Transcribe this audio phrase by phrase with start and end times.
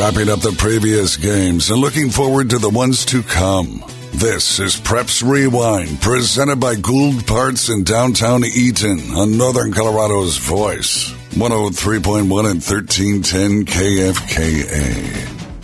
[0.00, 3.84] wrapping up the previous games and looking forward to the ones to come.
[4.12, 11.10] This is Preps Rewind, presented by Gould Parts in downtown Eaton on Northern Colorado's Voice,
[11.32, 15.04] 103.1 and 1310 KFKA.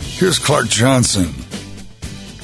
[0.03, 1.46] Here's Clark Johnson.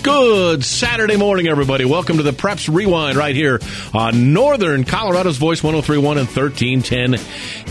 [0.04, 1.86] Good Saturday morning, everybody.
[1.86, 3.62] Welcome to the Preps Rewind right here
[3.94, 7.14] on Northern Colorado's Voice 1031 and 1310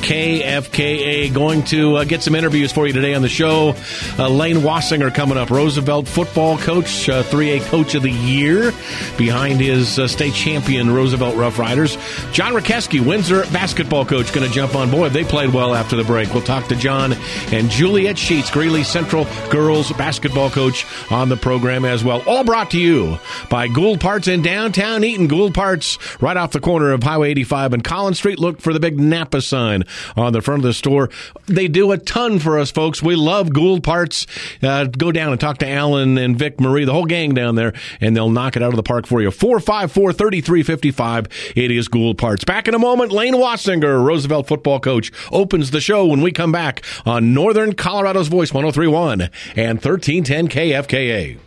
[0.02, 1.34] KFKA.
[1.34, 3.74] Going to uh, get some interviews for you today on the show.
[4.18, 8.72] Uh, Lane Wassinger coming up, Roosevelt football coach, uh, 3A coach of the year,
[9.18, 11.96] behind his uh, state champion Roosevelt Rough Riders.
[12.32, 15.12] John Rakeski, Windsor basketball coach, going to jump on board.
[15.12, 16.32] They played well after the break.
[16.32, 17.12] We'll talk to John
[17.52, 22.21] and Juliet Sheets, Greeley Central girls basketball coach, on the program as well.
[22.24, 23.18] All brought to you
[23.50, 25.26] by Gould Parts in downtown Eaton.
[25.26, 28.38] Gould Parts right off the corner of Highway 85 and Collins Street.
[28.38, 29.82] Look for the big Napa sign
[30.16, 31.10] on the front of the store.
[31.46, 33.02] They do a ton for us, folks.
[33.02, 34.26] We love Gould Parts.
[34.62, 37.72] Uh, go down and talk to Alan and Vic Marie, the whole gang down there,
[38.00, 39.32] and they'll knock it out of the park for you.
[39.32, 41.52] 454 3355.
[41.56, 42.44] It is Gould Parts.
[42.44, 46.52] Back in a moment, Lane Wassinger, Roosevelt football coach, opens the show when we come
[46.52, 49.22] back on Northern Colorado's Voice 1031
[49.56, 51.38] and 1310 KFKA.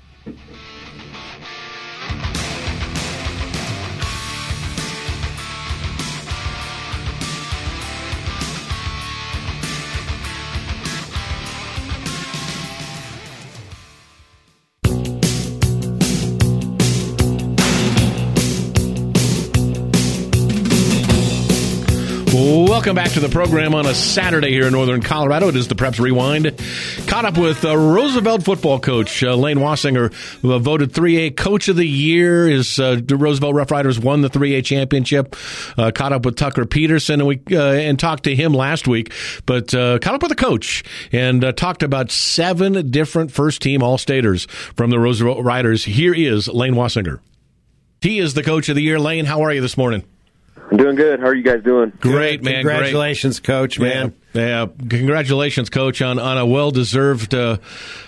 [22.86, 25.48] Welcome back to the program on a Saturday here in Northern Colorado.
[25.48, 26.56] It is the Preps Rewind.
[27.08, 31.68] Caught up with uh, Roosevelt football coach uh, Lane Wassinger, who uh, voted 3A Coach
[31.68, 32.48] of the Year.
[32.48, 35.36] His uh, Roosevelt Rough Riders won the 3A championship.
[35.76, 39.12] Uh, caught up with Tucker Peterson and we uh, and talked to him last week.
[39.48, 44.46] But caught up with the coach and talked about seven different first team All Staters
[44.76, 45.84] from the Roosevelt Riders.
[45.84, 47.20] Here is Lane Wassinger.
[48.02, 49.00] He is the coach of the year.
[49.00, 50.04] Lane, how are you this morning?
[50.72, 51.20] I'm doing good.
[51.20, 51.92] How are you guys doing?
[52.00, 52.56] Great, man.
[52.56, 53.56] Congratulations, great.
[53.56, 54.16] coach, man.
[54.34, 57.58] Yeah, yeah, congratulations, coach, on, on a well deserved, uh,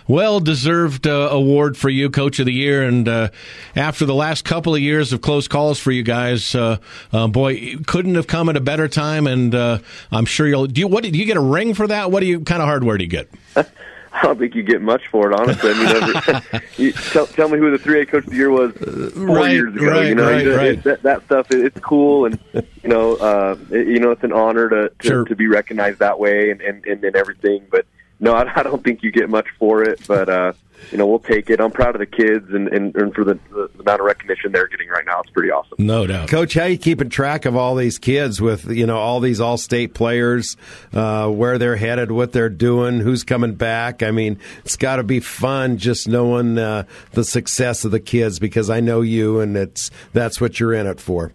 [0.07, 2.83] well deserved uh, award for you, coach of the year.
[2.83, 3.29] And uh,
[3.75, 6.77] after the last couple of years of close calls for you guys, uh,
[7.13, 9.27] uh, boy, couldn't have come at a better time.
[9.27, 9.79] And uh,
[10.11, 10.67] I'm sure you'll.
[10.67, 11.03] Do you what?
[11.03, 12.11] Do you get a ring for that?
[12.11, 13.29] What do you kind of hardware do you get?
[14.17, 15.71] I don't think you get much for it, honestly.
[15.73, 18.73] I mean, you, tell, tell me who the three A coach of the year was
[19.13, 19.85] four right, years ago.
[19.85, 20.83] Right, you know, right, it, right.
[20.83, 24.69] that, that stuff it's cool, and you know, uh, it, you know, it's an honor
[24.69, 25.25] to to, Sure.
[25.25, 27.65] to be recognized that way and and, and, and everything.
[27.69, 27.85] But
[28.19, 30.05] no, I, I don't think you get much for it.
[30.07, 30.53] But uh,
[30.91, 31.59] you know, we'll take it.
[31.59, 34.67] I'm proud of the kids and and, and for the, the amount of recognition they're
[34.67, 35.21] getting right now.
[35.21, 35.75] It's pretty awesome.
[35.79, 36.29] No doubt.
[36.29, 39.93] Coach, how you keeping track of all these kids with you know all these all-state
[39.93, 40.57] players,
[40.93, 44.01] uh, where they're headed, what they're doing, who's coming back?
[44.01, 48.39] I mean, it's got to be fun just knowing uh, the success of the kids
[48.39, 51.33] because I know you, and it's that's what you're in it for.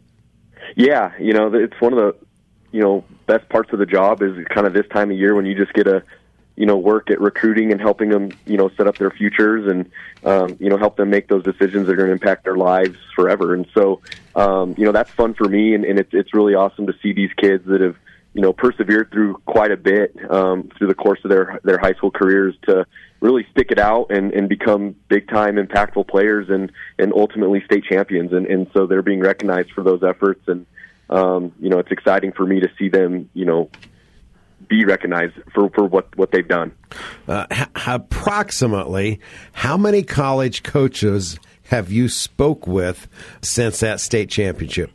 [0.76, 2.26] Yeah, you know, it's one of the
[2.72, 5.47] you know best parts of the job is kind of this time of year when
[5.47, 6.03] you just get to
[6.57, 9.91] you know work at recruiting and helping them you know set up their futures and
[10.25, 12.99] um, you know help them make those decisions that are going to impact their lives
[13.15, 13.55] forever.
[13.55, 14.01] And so
[14.35, 17.12] um, you know that's fun for me, and, and it's it's really awesome to see
[17.12, 17.97] these kids that have
[18.35, 21.93] you know persevered through quite a bit um, through the course of their their high
[21.95, 22.87] school careers to
[23.21, 27.85] really stick it out and, and become big time impactful players and and ultimately state
[27.85, 30.67] champions and and so they're being recognized for those efforts and
[31.11, 33.69] um, you know it's exciting for me to see them you know
[34.77, 36.72] be recognized for for what what they've done
[37.28, 39.21] Uh, h- approximately,
[39.53, 42.99] how many college coaches have you spoke with
[43.43, 44.91] since that state championship?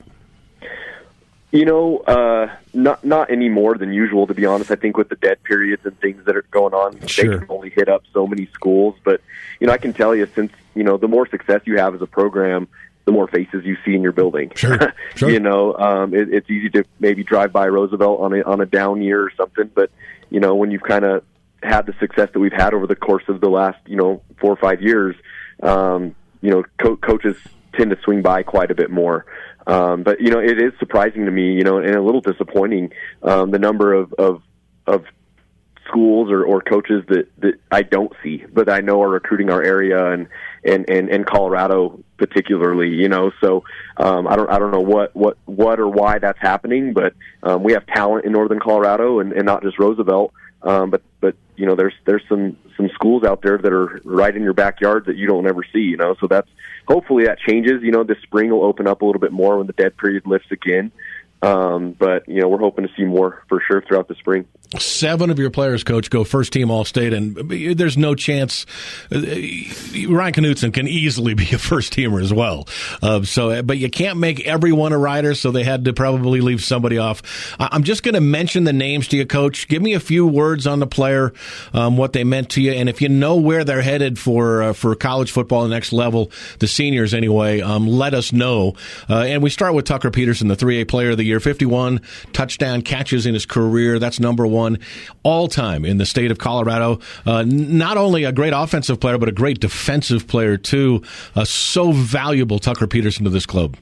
[1.52, 4.28] You know, uh, not not any more than usual.
[4.28, 6.90] To be honest, I think with the dead periods and things that are going on,
[7.08, 7.32] Sure.
[7.32, 8.96] they can only hit up so many schools.
[9.04, 9.22] But
[9.60, 12.02] you know, I can tell you, since you know, the more success you have as
[12.02, 12.68] a program,
[13.08, 14.52] the more faces you see in your building.
[14.54, 15.30] Sure, sure.
[15.30, 18.66] you know, um, it, it's easy to maybe drive by Roosevelt on a on a
[18.66, 19.90] down year or something, but
[20.30, 21.24] you know, when you've kind of
[21.64, 24.52] had the success that we've had over the course of the last you know four
[24.52, 25.16] or five years,
[25.64, 27.38] um, you know, co- coaches
[27.74, 29.26] tend to swing by quite a bit more.
[29.66, 32.92] Um, but you know, it is surprising to me, you know, and a little disappointing
[33.24, 34.42] um, the number of of,
[34.86, 35.06] of
[35.88, 39.64] schools or, or coaches that, that I don't see, but I know are recruiting our
[39.64, 40.28] area and
[40.66, 42.90] and and, and Colorado particularly.
[42.90, 43.64] You know, so
[43.98, 47.64] um, I don't I don't know what what what or why that's happening, but um,
[47.64, 50.34] we have talent in Northern Colorado and, and not just Roosevelt.
[50.64, 54.36] Um, but but you know, there's there's some some schools out there that are right
[54.36, 55.80] in your backyard that you don't ever see.
[55.80, 56.50] You know, so that's
[56.88, 57.82] hopefully that changes.
[57.84, 60.26] You know, this spring will open up a little bit more when the dead period
[60.26, 60.92] lifts again.
[61.42, 64.46] Um, but you know, we're hoping to see more for sure throughout the spring.
[64.78, 67.36] Seven of your players, coach, go first team All State, and
[67.78, 68.66] there's no chance.
[69.10, 72.68] Uh, Ryan Knutson can easily be a first teamer as well.
[73.02, 76.62] Uh, so, but you can't make everyone a rider, so they had to probably leave
[76.64, 77.22] somebody off.
[77.60, 79.70] I'm just going to mention the names to you, coach.
[79.70, 81.34] Give me a few words on the player,
[81.74, 84.74] um, what they meant to you, and if you know where they're headed for uh,
[84.74, 87.62] for college football, the next level, the seniors anyway.
[87.62, 88.76] Um, let us know.
[89.10, 92.02] Uh, and we start with Tucker Peterson, the 3A Player of the Year, 51
[92.34, 94.00] touchdown catches in his career.
[94.00, 94.80] That's number one
[95.24, 97.00] all time in the state of Colorado.
[97.26, 101.04] Uh, not only a great offensive player, but a great defensive player too.
[101.36, 103.78] Uh, so valuable, Tucker Peterson, to this club.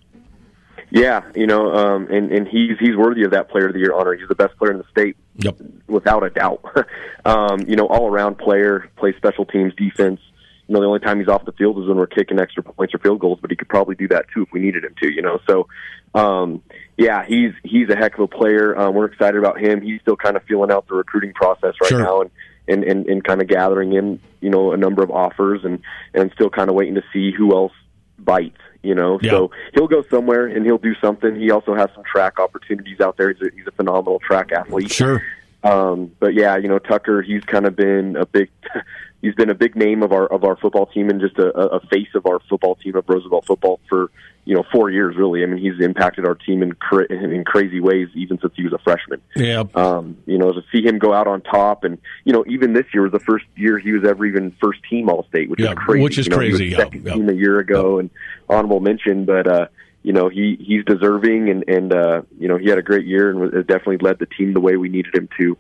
[0.92, 3.94] Yeah, you know, um, and and he's he's worthy of that Player of the Year
[3.94, 4.14] honor.
[4.14, 5.58] He's the best player in the state, yep.
[5.88, 6.64] without a doubt.
[7.26, 10.22] um, you know, all around player, plays special teams, defense.
[10.68, 12.94] You know, the only time he's off the field is when we're kicking extra points
[12.94, 15.12] or field goals, but he could probably do that too if we needed him to.
[15.12, 15.68] You know, so
[16.16, 16.64] um,
[16.98, 18.78] yeah, he's he's a heck of a player.
[18.78, 19.82] Um, we're excited about him.
[19.82, 22.00] He's still kind of feeling out the recruiting process right sure.
[22.00, 22.32] now, and,
[22.68, 25.82] and and and kind of gathering in you know a number of offers, and
[26.14, 27.74] and still kind of waiting to see who else
[28.18, 28.58] bites.
[28.82, 29.32] You know, yeah.
[29.32, 31.36] so he'll go somewhere and he'll do something.
[31.36, 33.34] He also has some track opportunities out there.
[33.34, 34.92] He's a, he's a phenomenal track athlete.
[34.92, 35.24] Sure.
[35.66, 38.52] Um, but yeah, you know, Tucker, he's kind of been a big,
[39.24, 41.80] he's been a big name of our of our football team and just a, a
[41.88, 44.12] face of our football team of Roosevelt football for
[44.46, 45.42] you know four years really.
[45.42, 48.74] I mean, he's impacted our team in cra- in crazy ways even since he was
[48.74, 49.22] a freshman.
[49.36, 49.64] Yeah.
[49.74, 52.86] Um, you know, to see him go out on top, and you know, even this
[52.94, 55.72] year was the first year he was ever even first team All State, which yeah,
[55.72, 56.04] is crazy.
[56.04, 56.58] Which is you know, crazy.
[56.58, 56.78] He was yeah.
[56.78, 57.14] second yeah.
[57.14, 58.12] team a year ago, and
[58.48, 59.48] honorable mention, but.
[59.48, 59.68] uh
[60.06, 63.32] you know he he's deserving and and uh you know he had a great year
[63.32, 65.58] and was, definitely led the team the way we needed him to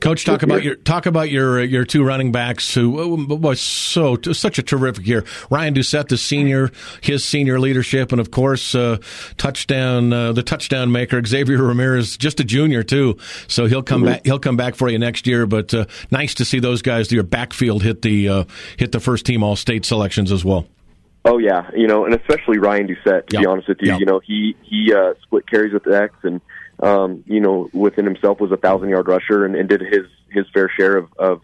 [0.00, 4.58] Coach, talk about your talk about your your two running backs who was so such
[4.58, 5.26] a terrific year.
[5.50, 6.70] Ryan Doucette, the senior,
[7.02, 8.96] his senior leadership, and of course, uh,
[9.36, 13.18] touchdown uh, the touchdown maker Xavier Ramirez, just a junior too.
[13.46, 14.12] So he'll come mm-hmm.
[14.12, 14.24] back.
[14.24, 15.44] He'll come back for you next year.
[15.44, 18.44] But uh, nice to see those guys, your backfield, hit the uh,
[18.78, 20.66] hit the first team All State selections as well.
[21.24, 23.26] Oh yeah, you know, and especially Ryan Doucette.
[23.26, 23.42] To yep.
[23.42, 24.00] be honest with you, yep.
[24.00, 26.40] you know, he he uh, split carries with X and
[26.80, 30.46] um, you know, within himself was a thousand yard rusher and, and did his his
[30.52, 31.42] fair share of of,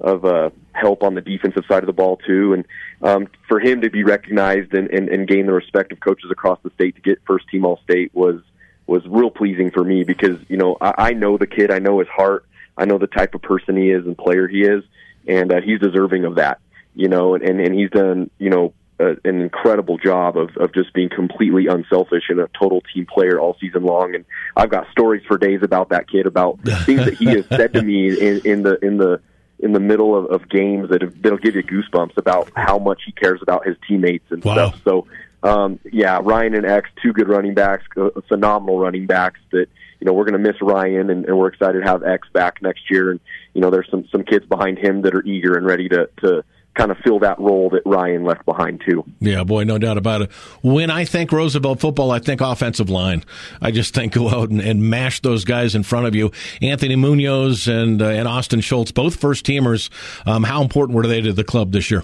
[0.00, 2.52] of uh, help on the defensive side of the ball too.
[2.52, 2.64] And
[3.02, 6.58] um, for him to be recognized and, and, and gain the respect of coaches across
[6.62, 8.40] the state to get first team All State was
[8.86, 12.00] was real pleasing for me because you know I, I know the kid, I know
[12.00, 12.44] his heart,
[12.76, 14.84] I know the type of person he is and player he is,
[15.26, 16.60] and uh, he's deserving of that.
[16.94, 20.92] You know, and and he's done you know a, an incredible job of, of just
[20.92, 24.14] being completely unselfish and a total team player all season long.
[24.14, 24.24] And
[24.56, 27.82] I've got stories for days about that kid, about things that he has said to
[27.82, 29.20] me in, in the in the
[29.58, 33.02] in the middle of, of games that have, that'll give you goosebumps about how much
[33.06, 34.54] he cares about his teammates and wow.
[34.54, 34.80] stuff.
[34.84, 35.06] So,
[35.42, 39.66] um, yeah, Ryan and X, two good running backs, uh, phenomenal running backs that
[40.00, 42.62] you know we're going to miss Ryan, and, and we're excited to have X back
[42.62, 43.10] next year.
[43.10, 43.20] And
[43.54, 46.44] you know, there's some some kids behind him that are eager and ready to to
[46.74, 49.04] kind of fill that role that Ryan left behind too.
[49.20, 50.32] Yeah, boy, no doubt about it.
[50.62, 53.24] When I think Roosevelt football, I think offensive line.
[53.60, 56.32] I just think go out and, and mash those guys in front of you.
[56.60, 59.90] Anthony Munoz and uh, and Austin Schultz, both first teamers.
[60.26, 62.02] Um, how important were they to the club this year?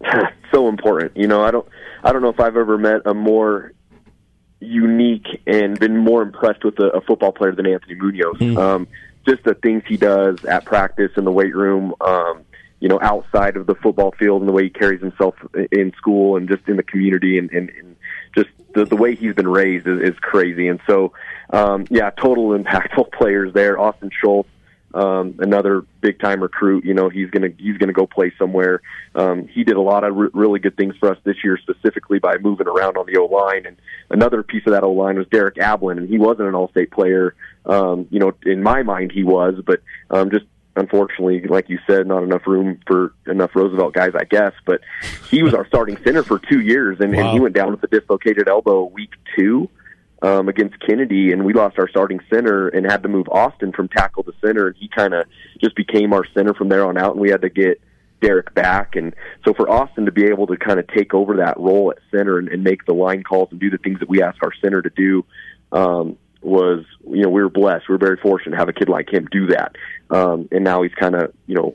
[0.52, 1.16] so important.
[1.16, 1.66] You know, I don't
[2.04, 3.72] I don't know if I've ever met a more
[4.60, 8.36] unique and been more impressed with a, a football player than Anthony Munoz.
[8.38, 8.58] Mm.
[8.58, 8.88] Um,
[9.26, 11.94] just the things he does at practice in the weight room.
[12.00, 12.44] Um,
[12.80, 15.34] you know, outside of the football field and the way he carries himself
[15.72, 17.96] in school and just in the community and, and, and
[18.34, 20.68] just the, the way he's been raised is, is crazy.
[20.68, 21.12] And so,
[21.50, 23.78] um, yeah, total impactful players there.
[23.78, 24.48] Austin Schultz,
[24.94, 26.84] um, another big time recruit.
[26.84, 28.80] You know, he's gonna he's gonna go play somewhere.
[29.14, 32.18] Um, he did a lot of re- really good things for us this year, specifically
[32.18, 33.66] by moving around on the O line.
[33.66, 33.76] And
[34.08, 36.90] another piece of that O line was Derek Ablin, and he wasn't an All State
[36.90, 37.34] player.
[37.66, 40.46] Um, you know, in my mind, he was, but um, just
[40.78, 44.52] unfortunately, like you said, not enough room for enough Roosevelt guys, I guess.
[44.64, 44.80] But
[45.30, 47.20] he was our starting center for two years, and, wow.
[47.20, 49.68] and he went down with a dislocated elbow week two
[50.22, 53.88] um, against Kennedy, and we lost our starting center and had to move Austin from
[53.88, 55.26] tackle to center, and he kind of
[55.60, 57.80] just became our center from there on out, and we had to get
[58.20, 58.96] Derek back.
[58.96, 61.98] And so for Austin to be able to kind of take over that role at
[62.10, 64.52] center and, and make the line calls and do the things that we ask our
[64.60, 65.24] center to do,
[65.70, 67.88] um, was you know we were blessed.
[67.88, 69.76] We were very fortunate to have a kid like him do that,
[70.10, 71.74] um, and now he's kind of you know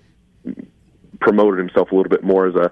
[1.20, 2.72] promoted himself a little bit more as a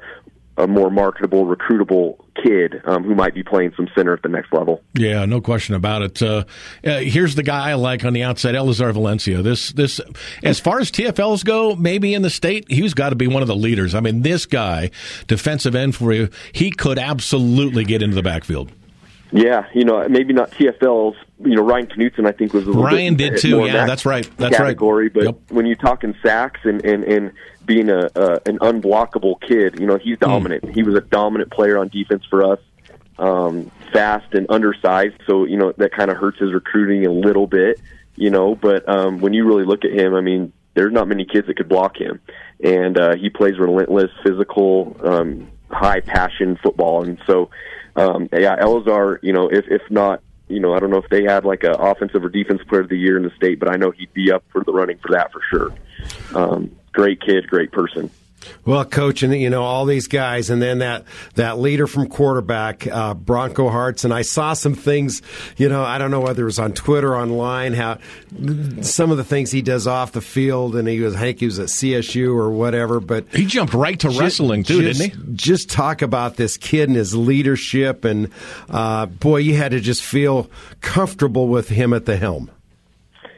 [0.58, 4.52] a more marketable, recruitable kid um, who might be playing some center at the next
[4.54, 4.82] level.
[4.94, 6.22] Yeah, no question about it.
[6.22, 6.44] Uh,
[6.86, 9.42] uh, here's the guy I like on the outside, Elizar Valencia.
[9.42, 10.02] This, this,
[10.44, 13.48] as far as TFLs go, maybe in the state, he's got to be one of
[13.48, 13.96] the leaders.
[13.96, 14.92] I mean, this guy,
[15.28, 18.72] defensive end for you, he could absolutely get into the backfield.
[19.32, 22.84] Yeah, you know, maybe not TFLs, you know Ryan Knutson I think was a little
[22.84, 23.66] Ryan bit did too.
[23.66, 24.30] Yeah, that that's right.
[24.38, 25.06] That's category.
[25.06, 25.14] right.
[25.14, 25.36] But Yep.
[25.50, 27.32] when you talk in sacks and and and
[27.66, 30.26] being a uh, an unblockable kid, you know he's Hmm.
[30.30, 30.70] dominant.
[30.76, 32.60] He was a dominant player on defense for us.
[33.20, 37.46] Um, fast and undersized, so you know that kind of hurts his recruiting a little
[37.46, 37.80] bit.
[38.16, 41.26] You know, but um, when you really look at him, I mean, there's not many
[41.26, 42.20] kids that could block him,
[42.64, 47.50] and uh, he plays relentless, physical, um, high passion football, and so
[47.96, 50.22] um, yeah, Elazar, you know, if if not,
[50.52, 52.90] you know, I don't know if they had like an offensive or defensive player of
[52.90, 55.12] the year in the state, but I know he'd be up for the running for
[55.12, 55.74] that for sure.
[56.36, 58.10] Um, great kid, great person.
[58.66, 61.06] Well, coach, and you know all these guys, and then that
[61.36, 65.22] that leader from quarterback, uh, Bronco Hearts, and I saw some things.
[65.58, 67.98] You know, I don't know whether it was on Twitter, or online, how
[68.82, 71.46] some of the things he does off the field, and he was, I think he
[71.46, 73.00] was at CSU or whatever.
[73.00, 75.34] But He jumped right to wrestling too, just, didn't he?
[75.34, 78.30] Just talk about this kid and his leadership, and
[78.70, 80.50] uh, boy, you had to just feel
[80.82, 82.50] comfortable with him at the helm.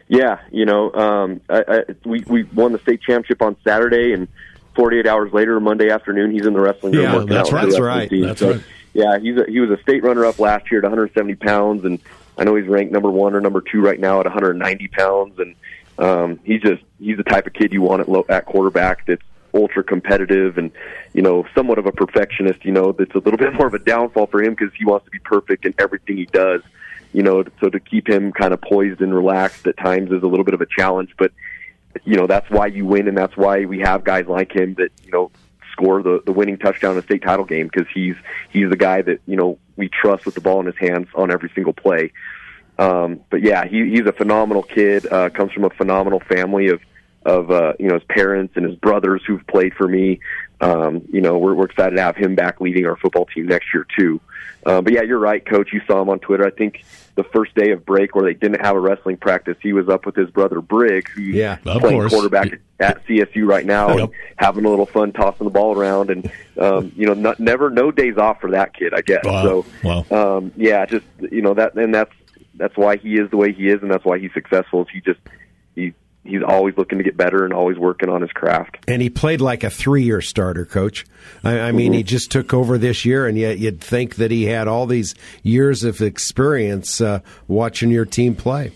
[0.07, 4.27] Yeah, you know, um, I, I, we we won the state championship on Saturday, and
[4.75, 7.65] 48 hours later, Monday afternoon, he's in the wrestling room Yeah, working that's out right.
[7.69, 8.09] That's right.
[8.11, 8.63] That's So, right.
[8.93, 11.99] Yeah, he's a, he was a state runner-up last year at 170 pounds, and
[12.37, 15.55] I know he's ranked number one or number two right now at 190 pounds, and
[15.97, 19.21] um, he's just he's the type of kid you want at, low, at quarterback that's
[19.53, 20.71] ultra competitive and
[21.13, 22.65] you know somewhat of a perfectionist.
[22.65, 25.05] You know that's a little bit more of a downfall for him because he wants
[25.05, 26.61] to be perfect in everything he does.
[27.13, 30.27] You know, so to keep him kind of poised and relaxed at times is a
[30.27, 31.31] little bit of a challenge, but
[32.03, 34.89] you know that's why you win, and that's why we have guys like him that
[35.03, 35.31] you know
[35.71, 38.15] score the the winning touchdown in the state title game because he's
[38.49, 41.31] he's the guy that you know we trust with the ball in his hands on
[41.31, 42.11] every single play.
[42.79, 45.11] Um, but yeah, he, he's a phenomenal kid.
[45.11, 46.81] Uh, comes from a phenomenal family of
[47.25, 50.19] of uh, you know his parents and his brothers who've played for me.
[50.61, 53.73] Um, you know, we're, we're excited to have him back leading our football team next
[53.73, 54.21] year too.
[54.65, 55.73] Uh, but yeah, you're right, Coach.
[55.73, 56.45] You saw him on Twitter.
[56.45, 56.83] I think
[57.15, 60.05] the first day of break where they didn't have a wrestling practice, he was up
[60.05, 62.11] with his brother Brig, who's Yeah, playing course.
[62.11, 63.99] quarterback at CSU right now, Yep.
[63.99, 66.09] and having a little fun tossing the ball around.
[66.09, 69.23] And um, you know, not, never no days off for that kid, I guess.
[69.23, 69.43] Wow.
[69.43, 70.37] So Wow.
[70.37, 72.11] um, yeah, just you know that, and that's
[72.55, 74.81] that's why he is the way he is, and that's why he's successful.
[74.81, 75.19] Is he just
[76.25, 78.77] he's always looking to get better and always working on his craft.
[78.87, 81.05] And he played like a three-year starter, coach.
[81.43, 81.97] I, I mean, Mm-hmm.
[81.97, 85.15] he just took over this year, and yet you'd think that he had all these
[85.43, 88.71] years of experience uh, watching your team play.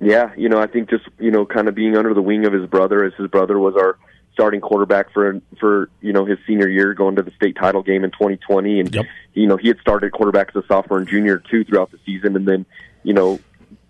[0.00, 2.52] Yeah, you know, I think just you know, kind of being under the wing of
[2.52, 3.96] his brother, as his brother was our
[4.34, 8.02] starting quarterback for for you know his senior year, going to the state title game
[8.02, 9.04] in 2020, and Yep.
[9.34, 12.34] you know he had started quarterback as a sophomore and junior too throughout the season,
[12.34, 12.66] and then
[13.04, 13.38] you know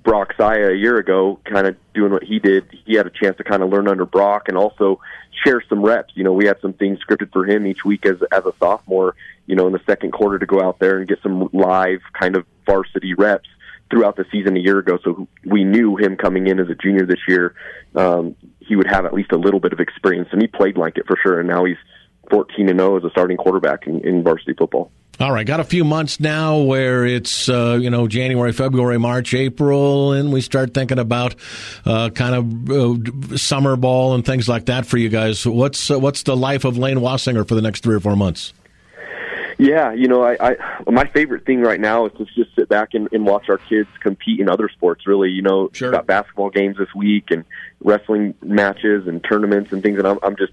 [0.02, 3.36] Brock Saya a year ago, kind of doing what he did, he had a chance
[3.36, 5.00] to kind of learn under Brock and also
[5.44, 6.12] share some reps.
[6.14, 9.14] You know, we had some things scripted for him each week as as a sophomore.
[9.46, 12.36] You know, in the second quarter to go out there and get some live kind
[12.36, 13.48] of varsity reps
[13.90, 14.98] throughout the season a year ago.
[15.04, 17.54] So we knew him coming in as a junior this year.
[17.94, 20.96] Um, he would have at least a little bit of experience, and he played like
[20.96, 21.38] it for sure.
[21.40, 21.76] And now he's
[22.30, 24.90] 14 and 0 as a starting quarterback in, in varsity football.
[25.20, 29.34] All right, got a few months now where it's uh, you know January, February, March,
[29.34, 31.34] April, and we start thinking about
[31.84, 35.46] uh, kind of uh, summer ball and things like that for you guys.
[35.46, 38.52] What's uh, what's the life of Lane Wassinger for the next three or four months?
[39.58, 40.56] Yeah, you know, I, I
[40.90, 43.88] my favorite thing right now is to just sit back and, and watch our kids
[44.00, 45.06] compete in other sports.
[45.06, 45.92] Really, you know, Sure.
[45.92, 47.44] got basketball games this week and
[47.84, 49.98] wrestling matches and tournaments and things.
[49.98, 50.52] And I'm, I'm just,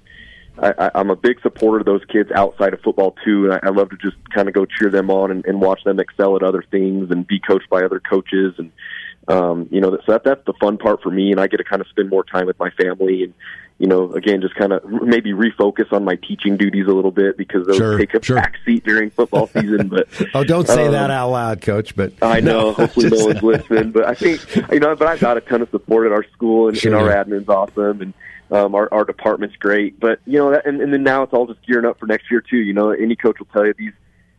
[0.62, 3.46] I, I'm a big supporter of those kids outside of football too.
[3.46, 5.84] And I, I love to just kind of go cheer them on and, and watch
[5.84, 8.72] them excel at other things and be coached by other coaches and.
[9.28, 11.64] Um, you know, so that that's the fun part for me, and I get to
[11.64, 13.34] kind of spend more time with my family, and
[13.78, 17.38] you know, again, just kind of maybe refocus on my teaching duties a little bit
[17.38, 18.38] because those Sure, take a sure.
[18.38, 19.88] back seat during football season.
[19.88, 21.96] But Oh, don't say um, that out loud, coach.
[21.96, 22.50] But I know.
[22.70, 23.92] No, hopefully, no one's listening.
[23.92, 24.96] But I think you know.
[24.96, 26.98] But I've got a ton of support at our school, and, Sure.
[26.98, 28.14] and our admin's awesome, and
[28.52, 30.00] um, our our department's great.
[30.00, 32.30] But you know, that, and, and then now it's all just gearing up for next
[32.32, 32.58] year too.
[32.58, 33.94] You know, any coach will tell you these,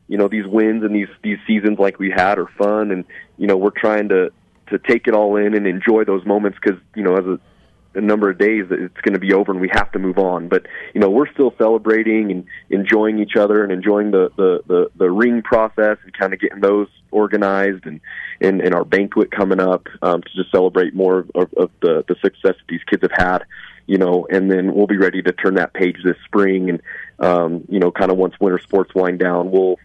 [0.09, 3.05] you know, these wins and these these seasons like we had are fun, and
[3.39, 4.31] you know, we're trying to
[4.69, 7.41] to take it all in and enjoy those moments because you know, as a
[7.95, 10.49] a number of days it's going to be over and we have to move on.
[10.49, 14.91] But you know, we're still celebrating and enjoying each other and enjoying the the the,
[14.97, 18.01] the ring process and kind of getting those organized and
[18.41, 22.15] and, and our banquet coming up um, to just celebrate more of, of the the
[22.23, 23.45] success that these kids have had.
[23.91, 26.83] You know, and then we'll be ready to turn that page this spring, and
[27.19, 29.81] um, you know, kind of once winter sports wind down, we'll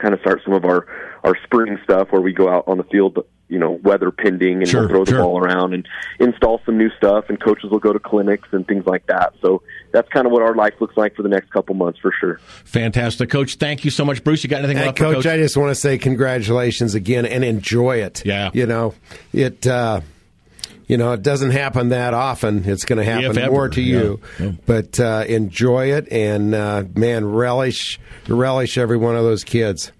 [0.00, 0.88] kind of start some of our
[1.22, 4.68] our spring stuff where we go out on the field you know weather pending and
[4.68, 5.20] Sure, we'll throw the sure.
[5.20, 5.86] ball around and
[6.18, 9.62] install some new stuff and coaches will go to clinics and things like that so
[9.92, 12.38] that's kind of what our life looks like for the next couple months for sure.
[12.64, 13.54] Fantastic, Coach.
[13.54, 14.44] Thank you so much, Bruce.
[14.44, 15.26] You got anything hey, left, Coach, Coach?
[15.26, 18.24] I just want to say congratulations again and enjoy it.
[18.24, 18.94] Yeah, you know
[19.32, 19.66] it.
[19.66, 20.02] Uh,
[20.88, 22.64] you know, it doesn't happen that often.
[22.68, 24.46] It's going to happen more to you, yeah.
[24.46, 24.52] Yeah.
[24.66, 29.92] but uh, enjoy it and uh, man, relish relish every one of those kids.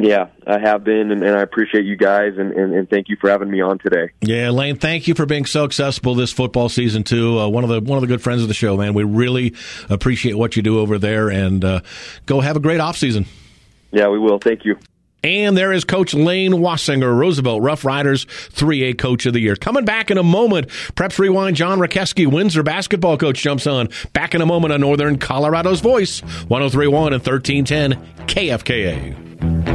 [0.00, 3.16] Yeah, I have been, and, and I appreciate you guys, and, and, and, thank you
[3.20, 4.12] for having me on today.
[4.20, 7.36] Yeah, Lane, thank you for being so accessible this football season too.
[7.36, 8.94] Uh, one of the one of the good friends of the show, man.
[8.94, 9.54] We really
[9.90, 11.80] appreciate what you do over there, and uh,
[12.26, 13.26] go have a great off season.
[13.90, 14.38] Yeah, we will.
[14.38, 14.78] Thank you.
[15.24, 19.56] And there is Coach Lane Wasinger, Roosevelt Rough Riders 3A Coach of the Year.
[19.56, 23.88] Coming back in a moment, Preps Rewind, John Rakeski, Windsor basketball coach, jumps on.
[24.12, 29.67] Back in a moment on Northern Colorado's Voice, 1031 and 1310 KFKA.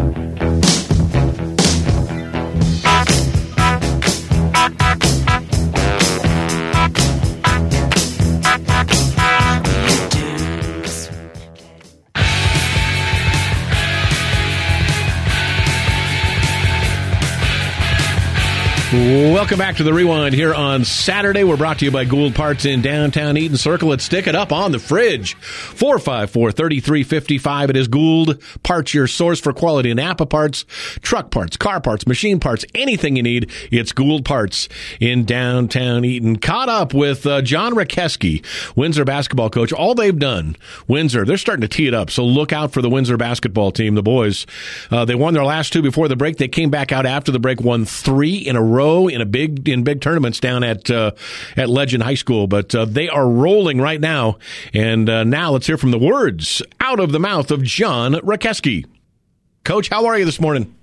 [18.94, 21.44] Welcome back to the Rewind here on Saturday.
[21.44, 23.58] We're brought to you by Gould Parts in downtown Eaton.
[23.58, 25.34] Circle it, stick it up on the fridge.
[25.34, 27.72] 454 3355.
[27.72, 30.66] It is Gould Parts, your source for quality Napa parts,
[31.02, 33.50] truck parts, car parts, machine parts, anything you need.
[33.72, 34.70] It's Gould Parts
[35.00, 36.36] in downtown Eaton.
[36.36, 38.46] Caught up with uh, John Rakeski,
[38.76, 39.74] Windsor basketball coach.
[39.74, 40.56] All they've done,
[40.88, 42.12] Windsor, they're starting to tee it up.
[42.12, 44.46] So look out for the Windsor basketball team, the boys.
[44.92, 46.38] Uh, they won their last two before the break.
[46.38, 49.26] They came back out after the break, won three in a row row in a
[49.26, 51.12] big in big tournaments down at uh,
[51.56, 52.48] at Legend High School.
[52.48, 54.38] But uh, they are rolling right now.
[54.74, 58.86] And uh, now let's hear from the words out of the mouth of John Rakeski.
[59.64, 60.76] Coach, how are you this morning?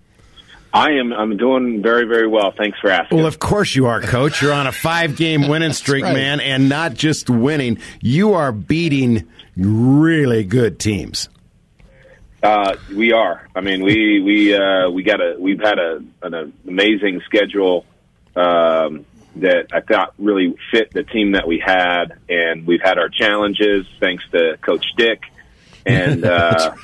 [0.73, 1.13] I am.
[1.13, 2.55] I'm doing very, very well.
[2.57, 3.19] Thanks for asking.
[3.19, 4.41] Well, of course you are, Coach.
[4.41, 6.15] You're on a five-game winning streak, right.
[6.15, 7.79] man, and not just winning.
[8.01, 11.29] You are beating really good teams.
[12.41, 13.49] Uh, we are.
[13.55, 17.85] I mean, we we uh, we got a we've had a an amazing schedule
[18.37, 19.07] um,
[19.37, 23.87] that I thought really fit the team that we had, and we've had our challenges
[24.01, 25.23] thanks to Coach Dick.
[25.87, 26.75] And uh,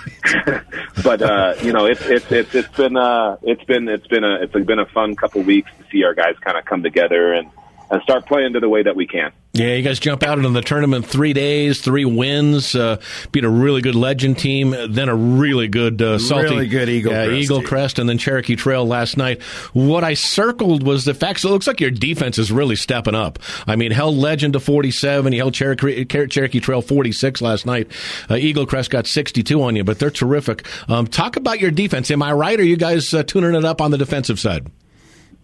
[1.02, 4.42] but uh, you know it's it's it's it's been uh, it's been it's been a
[4.42, 7.50] it's been a fun couple weeks to see our guys kind of come together and
[7.90, 9.32] and start playing to the way that we can.
[9.52, 13.00] Yeah, you guys jump out into the tournament three days, three wins, uh,
[13.32, 17.14] beat a really good Legend team, then a really good uh, salty, really good Eagle
[17.14, 19.42] uh, Crest, Eagle Crest, and then Cherokee Trail last night.
[19.72, 21.40] What I circled was the fact.
[21.40, 23.38] So it looks like your defense is really stepping up.
[23.66, 27.90] I mean, held Legend to forty-seven, you held Cherokee, Cherokee Trail forty-six last night.
[28.28, 30.66] Uh, Eagle Crest got sixty-two on you, but they're terrific.
[30.86, 32.10] Um, talk about your defense.
[32.10, 32.58] Am I right?
[32.58, 34.66] Or are you guys uh, tuning it up on the defensive side?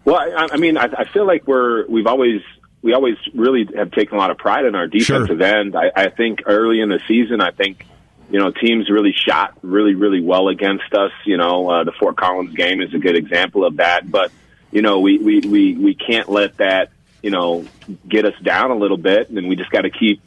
[0.05, 2.41] Well, I, I mean, I, I feel like we're we've always
[2.81, 5.43] we always really have taken a lot of pride in our defensive sure.
[5.43, 5.75] end.
[5.75, 7.85] I, I think early in the season, I think
[8.29, 11.11] you know teams really shot really really well against us.
[11.25, 14.09] You know, uh, the Fort Collins game is a good example of that.
[14.09, 14.31] But
[14.71, 16.89] you know, we we we we can't let that
[17.21, 17.65] you know
[18.07, 20.21] get us down a little bit, and we just got to keep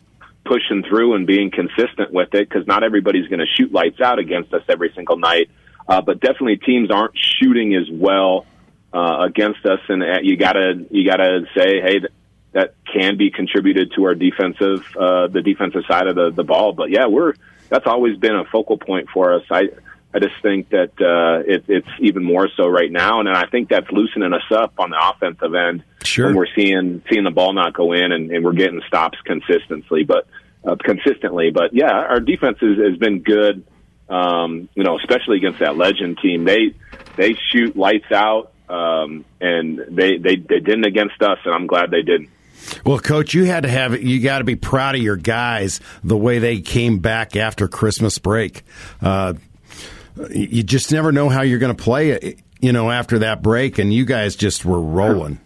[0.44, 4.18] pushing through and being consistent with it because not everybody's going to shoot lights out
[4.18, 5.50] against us every single night.
[5.88, 8.46] Uh, but definitely, teams aren't shooting as well
[8.96, 12.00] uh, against us, and uh, you gotta you gotta say, hey,
[12.52, 16.72] that can be contributed to our defensive uh, the defensive side of the, the ball.
[16.72, 17.34] But yeah, we're
[17.68, 19.42] that's always been a focal point for us.
[19.50, 19.68] I
[20.14, 23.68] I just think that uh, it, it's even more so right now, and I think
[23.68, 25.84] that's loosening us up on the offensive end.
[26.02, 30.04] Sure, we're seeing seeing the ball not go in, and, and we're getting stops consistently,
[30.04, 30.26] but
[30.64, 31.50] uh, consistently.
[31.50, 33.64] But yeah, our defense has, has been good.
[34.08, 36.74] Um, you know, especially against that legend team, they
[37.16, 41.90] they shoot lights out, um, and they, they they didn't against us, and I'm glad
[41.90, 42.30] they didn't.
[42.84, 46.16] Well, coach, you had to have you got to be proud of your guys the
[46.16, 48.64] way they came back after Christmas break.
[49.00, 49.34] Uh,
[50.30, 53.92] you just never know how you're going to play, you know, after that break, and
[53.92, 55.38] you guys just were rolling.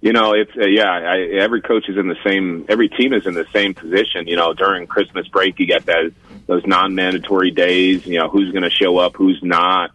[0.00, 0.90] You know, it's uh, yeah.
[0.90, 2.64] I, every coach is in the same.
[2.68, 4.26] Every team is in the same position.
[4.26, 6.12] You know, during Christmas break, you get that
[6.46, 8.06] those non-mandatory days.
[8.06, 9.92] You know, who's going to show up, who's not.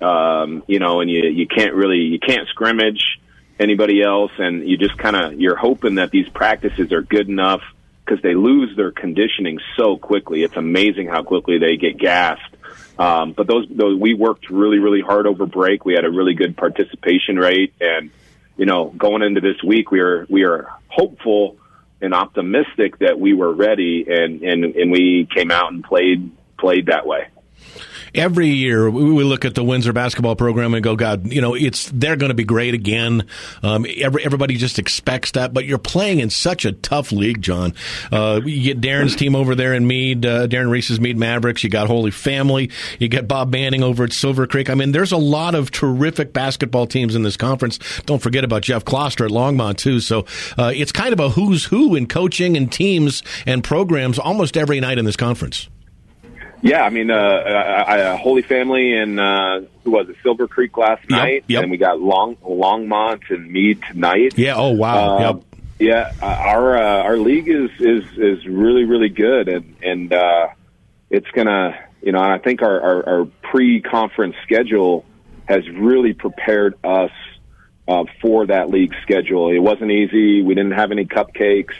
[0.00, 3.02] Um, you know, and you you can't really you can't scrimmage
[3.58, 7.62] anybody else, and you just kind of you're hoping that these practices are good enough
[8.04, 10.42] because they lose their conditioning so quickly.
[10.42, 12.42] It's amazing how quickly they get gassed.
[12.98, 15.84] Um, but those, those we worked really really hard over break.
[15.84, 18.10] We had a really good participation rate, and
[18.56, 21.56] you know going into this week we are we are hopeful
[22.00, 26.86] and optimistic that we were ready, and and and we came out and played played
[26.86, 27.28] that way.
[28.14, 31.90] Every year we, look at the Windsor basketball program and go, God, you know, it's
[31.92, 33.26] they're going to be great again.
[33.62, 37.74] Um, every, everybody just expects that, but you're playing in such a tough league, John.
[38.12, 41.64] Uh, you get Darren's team over there in Mead, uh, Darren Reese's Mead Mavericks.
[41.64, 42.70] You got Holy Family.
[42.98, 44.68] You get Bob Manning over at Silver Creek.
[44.68, 47.78] I mean, there's a lot of terrific basketball teams in this conference.
[48.02, 50.00] Don't forget about Jeff Kloster at Longmont too.
[50.00, 50.26] So
[50.58, 54.80] uh, it's kind of a who's who in coaching and teams and programs almost every
[54.80, 55.68] night in this conference.
[56.64, 60.16] Yeah, I mean, uh, I, I, Holy Family and uh, who was it?
[60.22, 61.62] Silver Creek last yep, night, yep.
[61.62, 64.32] and we got Long Longmont and Mead tonight.
[64.38, 64.54] Yeah.
[64.56, 65.16] Oh wow.
[65.16, 65.42] Uh, yep.
[65.78, 70.48] Yeah, uh, our uh, our league is is is really really good, and and uh,
[71.10, 75.04] it's gonna you know, and I think our our, our pre conference schedule
[75.46, 77.12] has really prepared us
[77.86, 79.50] uh, for that league schedule.
[79.50, 80.40] It wasn't easy.
[80.40, 81.74] We didn't have any cupcakes.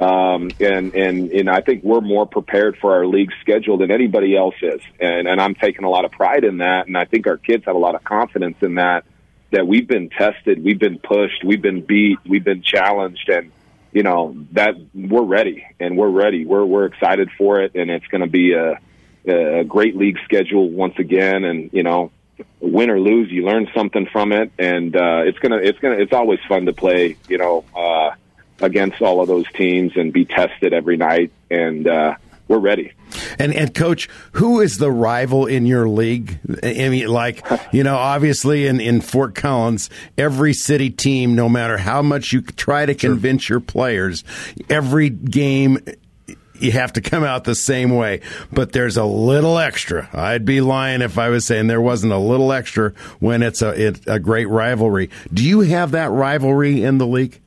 [0.00, 4.36] Um, and, and, and I think we're more prepared for our league schedule than anybody
[4.36, 4.80] else is.
[4.98, 6.86] And, and I'm taking a lot of pride in that.
[6.86, 9.04] And I think our kids have a lot of confidence in that,
[9.52, 13.28] that we've been tested, we've been pushed, we've been beat, we've been challenged.
[13.28, 13.52] And,
[13.92, 16.44] you know, that we're ready and we're ready.
[16.44, 17.76] We're, we're excited for it.
[17.76, 18.80] And it's going to be a,
[19.26, 21.44] a great league schedule once again.
[21.44, 22.10] And, you know,
[22.58, 24.50] win or lose, you learn something from it.
[24.58, 27.64] And, uh, it's going to, it's going to, it's always fun to play, you know,
[27.76, 28.16] uh,
[28.60, 31.32] against all of those teams and be tested every night.
[31.50, 32.16] And uh,
[32.48, 32.92] we're ready.
[33.38, 36.38] And and coach, who is the rival in your league?
[36.62, 39.88] I mean, like you know, obviously in in Fort Collins,
[40.18, 43.56] every city team, no matter how much you try to convince sure.
[43.56, 44.24] your players,
[44.68, 45.78] every game
[46.58, 48.20] you have to come out the same way.
[48.52, 50.08] But there's a little extra.
[50.12, 52.90] I'd be lying if I was saying there wasn't a little extra
[53.20, 55.10] when it's a it's a great rivalry.
[55.32, 57.40] Do you have that rivalry in the league?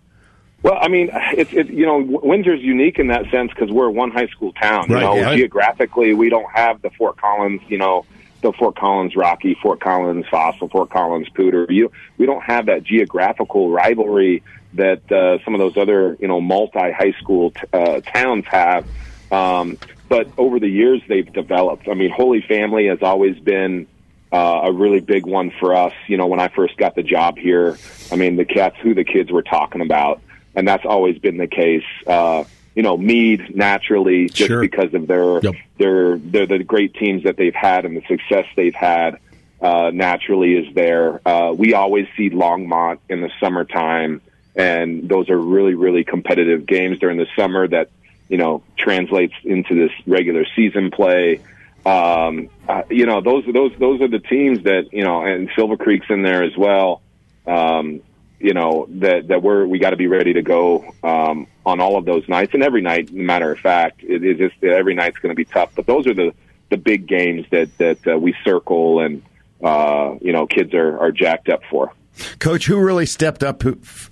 [0.63, 4.12] Well, I mean, it's it, you know Windsor's unique in that sense because we're one
[4.12, 4.88] high school town.
[4.89, 5.36] Right, you know, yeah.
[5.36, 8.06] geographically, we don't have the Fort Collins, you know,
[8.41, 11.67] the Fort Collins Rocky, Fort Collins Fossil, Fort Collins Poudre.
[11.70, 14.43] You, we don't have that geographical rivalry
[14.74, 18.88] that uh, some of those other you know multi high school t- uh, towns have.
[19.32, 19.78] Um,
[20.10, 21.88] but over the years, they've developed.
[21.88, 23.88] I mean, Holy Family has always been
[24.32, 25.93] uh, a really big one for us.
[26.08, 27.78] You know, when I first got the job here,
[28.12, 30.22] I mean, the cats who the kids were talking about
[30.58, 31.86] and that's always been the case.
[32.06, 32.43] Uh,
[32.76, 34.60] you know, Mead naturally just sure.
[34.60, 35.56] because of their yep.
[35.78, 39.20] their their the great teams that they've had and the success they've had.
[39.60, 41.20] Uh, naturally is there.
[41.28, 44.22] Uh, we always see Longmont in the summertime,
[44.56, 47.89] and those are really, really competitive games during the summer that
[48.28, 51.39] you know translates into this regular season play.
[51.86, 55.78] Um, uh, you know, those those those are the teams that you know, and Silver
[55.78, 57.02] Creek's in there as well.
[57.48, 58.02] Um,
[58.39, 61.97] you know that that we're we got to be ready to go um, on all
[61.97, 63.12] of those nights and every night.
[63.12, 65.71] Matter of fact, it is just every night's going to be tough.
[65.76, 66.34] But those are the
[66.69, 69.23] the big games that that uh, we circle and
[69.63, 71.93] uh, you know kids are are jacked up for.
[72.39, 73.63] Coach, who really stepped up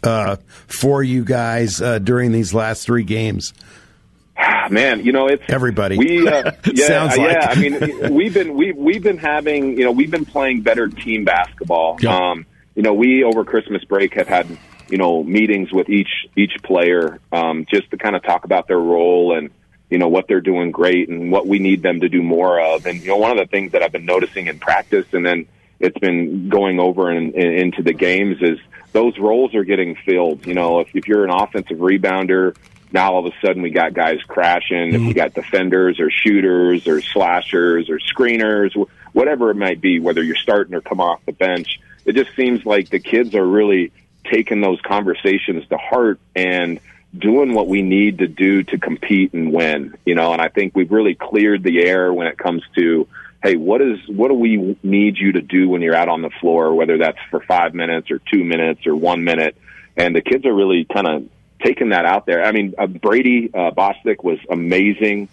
[0.03, 0.35] uh,
[0.67, 3.53] for you guys uh, during these last three games?
[4.69, 5.97] Man, you know it's everybody.
[5.97, 7.17] We uh, yeah, like.
[7.19, 7.47] yeah.
[7.49, 11.25] I mean, we've been we we've been having you know we've been playing better team
[11.25, 11.97] basketball.
[11.99, 12.11] Yep.
[12.11, 14.57] Um, you know, we over Christmas break have had
[14.89, 18.79] you know meetings with each each player um, just to kind of talk about their
[18.79, 19.49] role and
[19.89, 22.85] you know what they're doing great and what we need them to do more of.
[22.85, 25.47] And you know, one of the things that I've been noticing in practice, and then
[25.79, 28.59] it's been going over in, in, into the games, is
[28.93, 30.45] those roles are getting filled.
[30.45, 32.55] You know, if, if you're an offensive rebounder,
[32.91, 34.91] now all of a sudden we got guys crashing.
[34.91, 34.95] Mm-hmm.
[34.95, 38.75] If we got defenders or shooters or slashers or screeners,
[39.15, 42.65] whatever it might be, whether you're starting or come off the bench it just seems
[42.65, 43.91] like the kids are really
[44.31, 46.79] taking those conversations to heart and
[47.17, 49.95] doing what we need to do to compete and win.
[50.05, 53.07] You know, and I think we've really cleared the air when it comes to
[53.43, 56.31] hey, what is what do we need you to do when you're out on the
[56.41, 59.57] floor, whether that's for five minutes or two minutes or one minute.
[59.97, 61.29] And the kids are really kind of
[61.63, 62.43] taking that out there.
[62.43, 65.29] I mean, uh, Brady uh, Bostic was amazing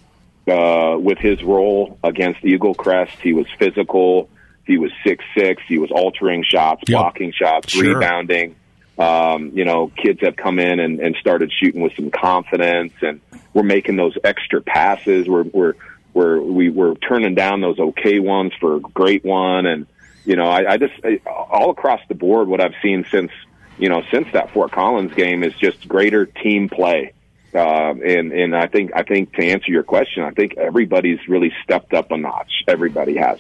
[0.48, 3.16] uh, with his role against Eagle Crest.
[3.22, 4.28] He was physical.
[4.64, 5.62] He was six six.
[5.66, 6.98] He was altering shots, yep.
[6.98, 7.98] blocking shots, sure.
[7.98, 8.56] rebounding.
[8.98, 13.20] Um, you know, kids have come in and, and started shooting with some confidence, and
[13.54, 15.28] we're making those extra passes.
[15.28, 15.74] We're we're
[16.14, 19.86] we're we, we're turning down those okay ones for a great one, and
[20.24, 23.32] you know, I, I just I, all across the board, what I've seen since
[23.78, 27.12] you know since that Fort Collins game is just greater team play.
[27.54, 31.52] Uh, and and I think I think to answer your question, I think everybody's really
[31.62, 32.50] stepped up a notch.
[32.66, 33.38] Everybody has.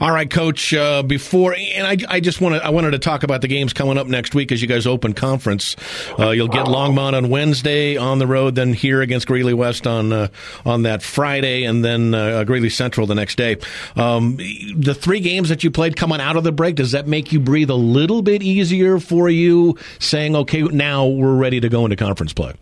[0.00, 0.74] All right, Coach.
[0.74, 3.98] Uh, before and I, I just wanted I wanted to talk about the games coming
[3.98, 5.76] up next week as you guys open conference.
[6.18, 10.12] Uh, you'll get Longmont on Wednesday on the road, then here against Greeley West on
[10.12, 10.28] uh,
[10.64, 13.56] on that Friday, and then uh, Greeley Central the next day.
[13.96, 14.36] Um,
[14.76, 17.40] the three games that you played coming out of the break does that make you
[17.40, 21.96] breathe a little bit easier for you, saying, "Okay, now we're ready to go into
[21.96, 22.54] conference play"?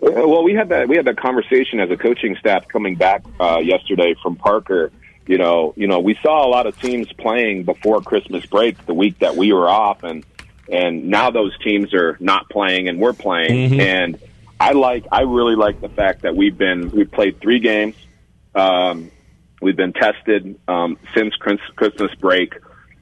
[0.00, 3.58] Well, we had that we had that conversation as a coaching staff coming back uh,
[3.62, 4.92] yesterday from Parker
[5.28, 8.94] you know, you know, we saw a lot of teams playing before Christmas break, the
[8.94, 10.24] week that we were off, and
[10.72, 13.70] and now those teams are not playing and we're playing.
[13.70, 13.80] Mm-hmm.
[13.80, 14.18] And
[14.58, 17.94] I like, I really like the fact that we've been we've played three games.
[18.54, 19.10] Um,
[19.60, 22.54] we've been tested um, since Christmas break.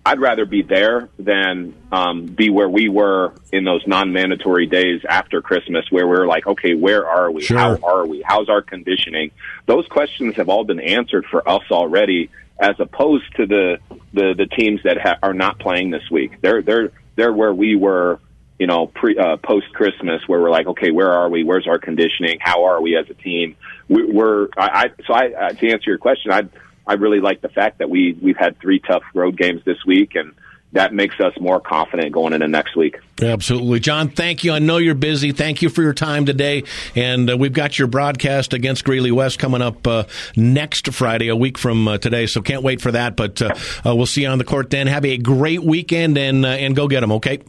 [0.06, 5.42] I'd rather be there than um, be where we were in those non-mandatory days after
[5.42, 7.42] Christmas, where we are like, okay, where are we?
[7.42, 7.58] Sure.
[7.58, 8.22] How are we?
[8.24, 9.32] How's our conditioning?
[9.66, 13.78] Those questions have all been answered for us already, as opposed to the
[14.14, 16.40] the, the teams that ha- are not playing this week.
[16.40, 18.20] They're they're they're where we were,
[18.60, 21.42] you know, pre uh, post Christmas, where we're like, okay, where are we?
[21.42, 22.38] Where's our conditioning?
[22.40, 23.56] How are we as a team?
[23.88, 26.42] We, we're I, I so I, to answer your question, I
[26.86, 30.14] I really like the fact that we we've had three tough road games this week,
[30.14, 30.32] and
[30.72, 32.98] that makes us more confident going into next week.
[33.20, 34.08] Absolutely, John.
[34.10, 34.52] Thank you.
[34.52, 35.32] I know you're busy.
[35.32, 39.38] Thank you for your time today, and uh, we've got your broadcast against Greeley West
[39.38, 40.04] coming up uh,
[40.36, 42.26] next Friday, a week from uh, today.
[42.26, 43.16] So can't wait for that.
[43.16, 44.86] But uh, uh, we'll see you on the court then.
[44.86, 47.12] Have a great weekend, and uh, and go get them.
[47.12, 47.40] Okay.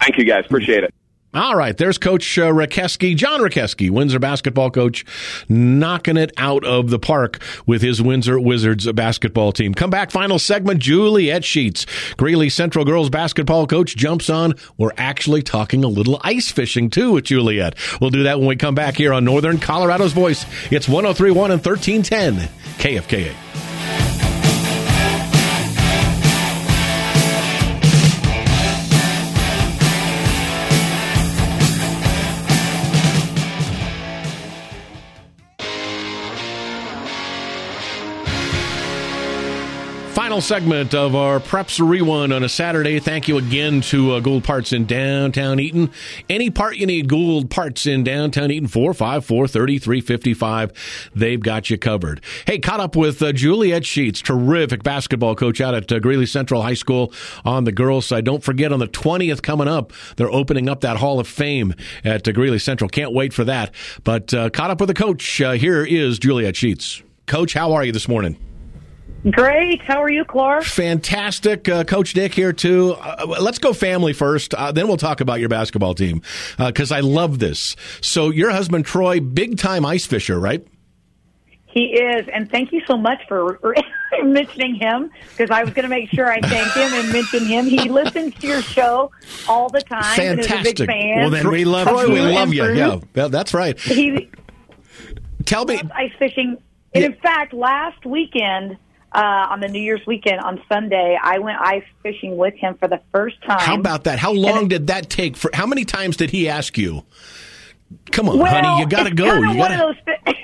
[0.00, 0.44] Thank you, guys.
[0.44, 0.92] Appreciate it.
[1.36, 5.04] All right, there's Coach uh, Rakeski, John Rakeski, Windsor basketball coach,
[5.50, 9.74] knocking it out of the park with his Windsor Wizards basketball team.
[9.74, 10.80] Come back, final segment.
[10.80, 11.84] Juliet Sheets,
[12.16, 14.54] Greeley Central girls basketball coach, jumps on.
[14.78, 17.74] We're actually talking a little ice fishing too with Juliet.
[18.00, 20.46] We'll do that when we come back here on Northern Colorado's Voice.
[20.72, 23.65] It's 1031 and 1310 KFKA.
[40.36, 42.98] Final segment of our Preps Rewind on a Saturday.
[43.00, 45.90] Thank you again to uh, Gould Parts in downtown Eaton.
[46.28, 51.10] Any part you need, Gould Parts in downtown Eaton, 454 3355.
[51.14, 52.22] They've got you covered.
[52.46, 56.60] Hey, caught up with uh, Juliet Sheets, terrific basketball coach out at uh, Greeley Central
[56.60, 57.14] High School
[57.46, 58.26] on the girls' side.
[58.26, 61.72] Don't forget on the 20th coming up, they're opening up that Hall of Fame
[62.04, 62.90] at uh, Greeley Central.
[62.90, 63.74] Can't wait for that.
[64.04, 65.40] But uh, caught up with the coach.
[65.40, 67.02] Uh, here is Juliet Sheets.
[67.24, 68.36] Coach, how are you this morning?
[69.30, 69.82] Great.
[69.82, 70.64] How are you, Clark?
[70.64, 71.68] Fantastic.
[71.68, 72.92] Uh, Coach Dick here, too.
[72.92, 74.54] Uh, let's go family first.
[74.54, 76.22] Uh, then we'll talk about your basketball team
[76.58, 77.74] because uh, I love this.
[78.00, 80.66] So, your husband, Troy, big time ice fisher, right?
[81.66, 82.26] He is.
[82.32, 83.58] And thank you so much for
[84.22, 87.66] mentioning him because I was going to make sure I thank him and mention him.
[87.66, 89.10] He listens to your show
[89.48, 90.16] all the time.
[90.16, 90.88] Fantastic.
[90.88, 92.64] Well, then we love Troy, we love you.
[92.72, 93.78] Yeah, well, that's right.
[93.78, 94.30] He
[95.44, 95.80] Tell me.
[95.94, 96.56] Ice fishing.
[96.94, 97.06] And yeah.
[97.06, 98.78] in fact, last weekend,
[99.16, 102.86] uh, on the New Year's weekend on Sunday, I went ice fishing with him for
[102.86, 103.58] the first time.
[103.58, 104.18] How about that?
[104.18, 105.36] How long did that take?
[105.36, 107.02] For how many times did he ask you?
[108.12, 109.38] Come on, well, honey, you got to go.
[109.38, 110.14] You got to.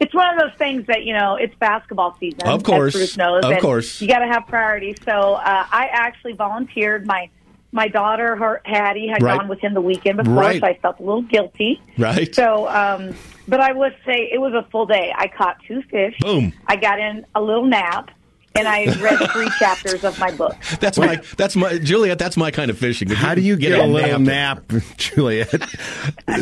[0.00, 2.46] it's one of those things that you know it's basketball season.
[2.46, 3.42] Of course, Bruce knows.
[3.44, 4.96] Of course, you got to have priorities.
[5.04, 7.04] So uh, I actually volunteered.
[7.04, 7.30] My
[7.72, 9.38] my daughter, her Hattie, had right.
[9.38, 10.60] gone with him the weekend before, right.
[10.60, 11.80] so I felt a little guilty.
[11.98, 12.32] Right.
[12.32, 13.14] So um,
[13.50, 15.12] but I would say it was a full day.
[15.14, 16.16] I caught two fish.
[16.20, 16.52] Boom.
[16.66, 18.10] I got in a little nap
[18.54, 20.56] and I read three chapters of my book.
[20.78, 22.18] That's my that's my Juliet.
[22.18, 23.08] That's my kind of fishing.
[23.08, 25.50] How do you get, get a, a little nap, nap Juliet?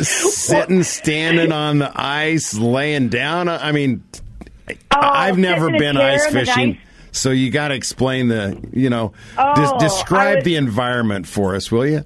[0.03, 3.49] Sitting, standing on the ice, laying down.
[3.49, 4.03] I mean,
[4.69, 6.77] oh, I've never been ice fishing.
[7.11, 11.71] So you got to explain the, you know, oh, describe was, the environment for us,
[11.71, 12.05] will you?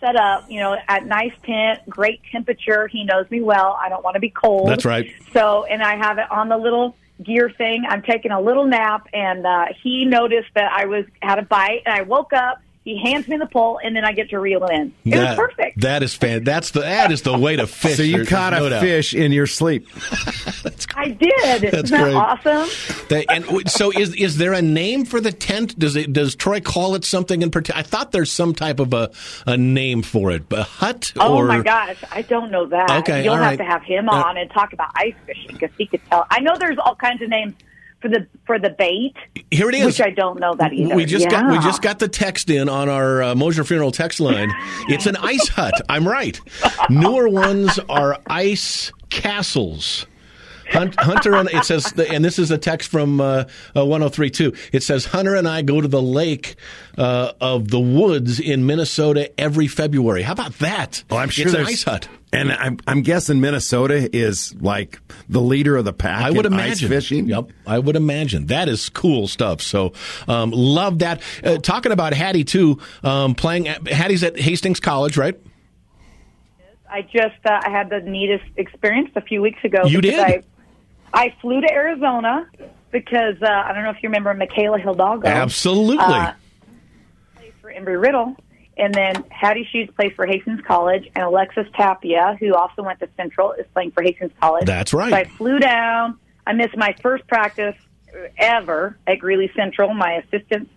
[0.00, 2.88] Set up, you know, at nice tent, great temperature.
[2.88, 3.78] He knows me well.
[3.80, 4.68] I don't want to be cold.
[4.68, 5.12] That's right.
[5.32, 7.84] So, and I have it on the little gear thing.
[7.88, 11.82] I'm taking a little nap, and uh, he noticed that I was had a bite,
[11.86, 12.60] and I woke up
[12.90, 14.92] he hands me the pole, and then I get to reel it in.
[15.04, 15.80] It that, was perfect.
[15.80, 16.42] That is fan.
[16.42, 17.96] That's the that is the way to fish.
[17.96, 18.82] So you There's caught no a doubt.
[18.82, 19.86] fish in your sleep.
[20.96, 21.62] I did.
[21.70, 22.12] That's Isn't great.
[22.12, 23.06] That awesome.
[23.08, 25.78] They, and so is is there a name for the tent?
[25.78, 27.78] Does it does Troy call it something in particular?
[27.78, 29.10] I thought there's some type of a,
[29.46, 30.42] a name for it.
[30.52, 31.12] A hut?
[31.16, 31.46] Oh or...
[31.46, 32.90] my gosh, I don't know that.
[33.02, 33.56] Okay, you'll have right.
[33.58, 36.26] to have him uh, on uh, and talk about ice fishing because he could tell.
[36.28, 37.54] I know there's all kinds of names
[38.00, 39.14] for the for the bait.
[39.50, 39.86] Here it is.
[39.86, 40.94] Which I don't know that either.
[40.94, 41.42] We just yeah.
[41.42, 44.50] got we just got the text in on our uh, Mosier Funeral text line.
[44.88, 45.74] it's an ice hut.
[45.88, 46.40] I'm right.
[46.90, 50.06] Newer ones are ice castles.
[50.72, 53.44] Hunter and it says, and this is a text from uh,
[53.76, 54.54] uh, 1032.
[54.72, 56.56] It says Hunter and I go to the lake
[56.96, 60.22] uh, of the woods in Minnesota every February.
[60.22, 61.04] How about that?
[61.10, 62.08] Well, I'm sure it's there's an ice hut.
[62.32, 66.22] And I'm, I'm guessing Minnesota is like the leader of the pack.
[66.22, 66.92] I would in imagine.
[66.92, 67.26] ice fishing.
[67.26, 69.60] Yep, I would imagine that is cool stuff.
[69.60, 69.94] So,
[70.28, 71.22] um, love that.
[71.42, 73.66] Uh, talking about Hattie too, um, playing.
[73.66, 75.40] At, Hattie's at Hastings College, right?
[76.88, 79.84] I just uh, I had the neatest experience a few weeks ago.
[79.86, 80.18] You did?
[80.18, 80.42] I,
[81.12, 82.48] I flew to Arizona
[82.90, 85.26] because uh, I don't know if you remember Michaela Hidalgo.
[85.28, 86.04] Absolutely.
[86.04, 86.32] Uh,
[87.36, 88.36] plays for Embry Riddle,
[88.76, 93.08] and then Hattie Sheets plays for Hastings College, and Alexis Tapia, who also went to
[93.16, 94.66] Central, is playing for Hastings College.
[94.66, 95.10] That's right.
[95.10, 96.18] So I flew down.
[96.46, 97.76] I missed my first practice
[98.38, 99.92] ever at Greeley Central.
[99.94, 100.68] My assistant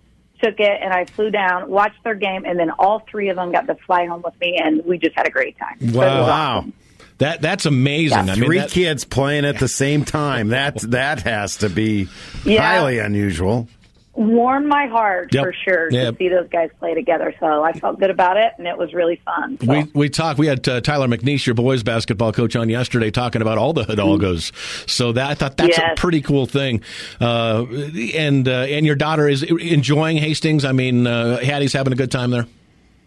[0.41, 3.51] took it, and I flew down, watched their game, and then all three of them
[3.51, 5.79] got to fly home with me, and we just had a great time.
[5.79, 6.57] So Wow.
[6.57, 6.73] awesome.
[7.23, 8.17] That that's amazing.
[8.17, 10.49] I mean, Three that- kids playing at the same time.
[10.49, 12.07] That that has to be
[12.45, 12.61] Yeah.
[12.61, 13.67] highly unusual.
[14.15, 15.43] warmed my heart Yep.
[15.43, 16.11] for sure Yep.
[16.13, 17.33] to see those guys play together.
[17.39, 19.57] So I felt good about it, and it was really fun.
[19.59, 19.65] So.
[19.71, 20.37] We we talked.
[20.37, 23.83] We had uh, Tyler McNeish, your boys basketball coach, on yesterday talking about all the
[23.85, 24.51] Hidalgos.
[24.87, 26.81] So that I thought that's a pretty cool thing.
[27.19, 27.65] Uh,
[28.13, 30.63] and uh, and your daughter is enjoying Hastings.
[30.63, 32.45] I mean, uh, Hattie's having a good time there.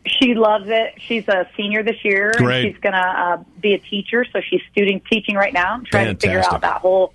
[0.06, 0.94] She loves it.
[0.98, 2.30] She's a senior this year.
[2.30, 2.62] and Great.
[2.72, 6.20] She's going to uh, be a teacher, so she's student teaching right now, trying to
[6.20, 7.12] figure out that whole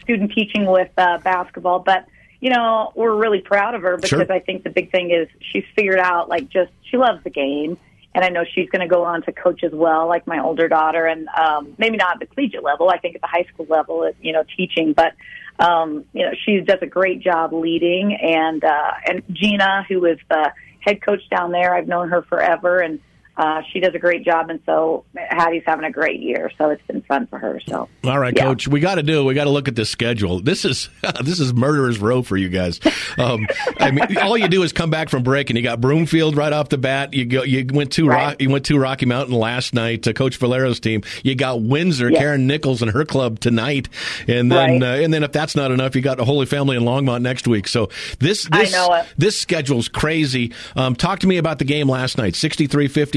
[0.00, 1.78] student teaching with uh, basketball.
[1.80, 2.06] But
[2.40, 4.32] you know, we're really proud of her because Sure.
[4.32, 7.78] I think the big thing is she's figured out like just she loves the game.
[8.14, 10.68] And I know she's going to go on to coach as well, like my older
[10.68, 12.90] daughter, and um, maybe not at the collegiate level.
[12.90, 14.92] I think at the high school level, at, you know, teaching.
[14.92, 15.14] But
[15.58, 18.14] um, you know, she does a great job leading.
[18.14, 20.52] And uh, and Gina, who is the
[20.82, 23.00] head coach down there, I've known her forever, and
[23.36, 24.50] uh, she does a great job.
[24.50, 27.60] And so Hattie's having a great year, so it's been fun for her.
[27.66, 28.44] So All right, Yeah.
[28.44, 28.68] coach.
[28.68, 29.24] We got to do.
[29.24, 30.40] We got to look at this schedule.
[30.40, 30.88] This is
[31.22, 32.80] this is murderer's row for you guys.
[33.18, 33.46] Um,
[33.78, 36.52] I mean, all you do is come back from break, and you got Broomfield right
[36.52, 37.14] off the bat.
[37.14, 37.42] You go.
[37.42, 41.02] You went to Rock, you went to Rocky Mountain last night to Coach Valero's team.
[41.22, 42.18] You got Windsor, Yeah.
[42.18, 43.88] Karen Nichols and her club tonight,
[44.28, 44.82] and then Right.
[44.82, 47.48] uh, and then if that's not enough, you got the Holy Family in Longmont next
[47.48, 47.66] week.
[47.68, 49.06] So this I this know it.
[49.16, 50.52] this schedule's crazy.
[50.76, 52.34] Um, talk to me about the game last night,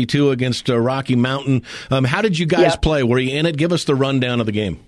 [0.05, 1.63] 63-52 against uh, Rocky Mountain.
[1.91, 2.81] Um, how did you guys Yep.
[2.81, 3.03] play?
[3.03, 3.57] Were you in it?
[3.57, 4.79] Give us the rundown of the game.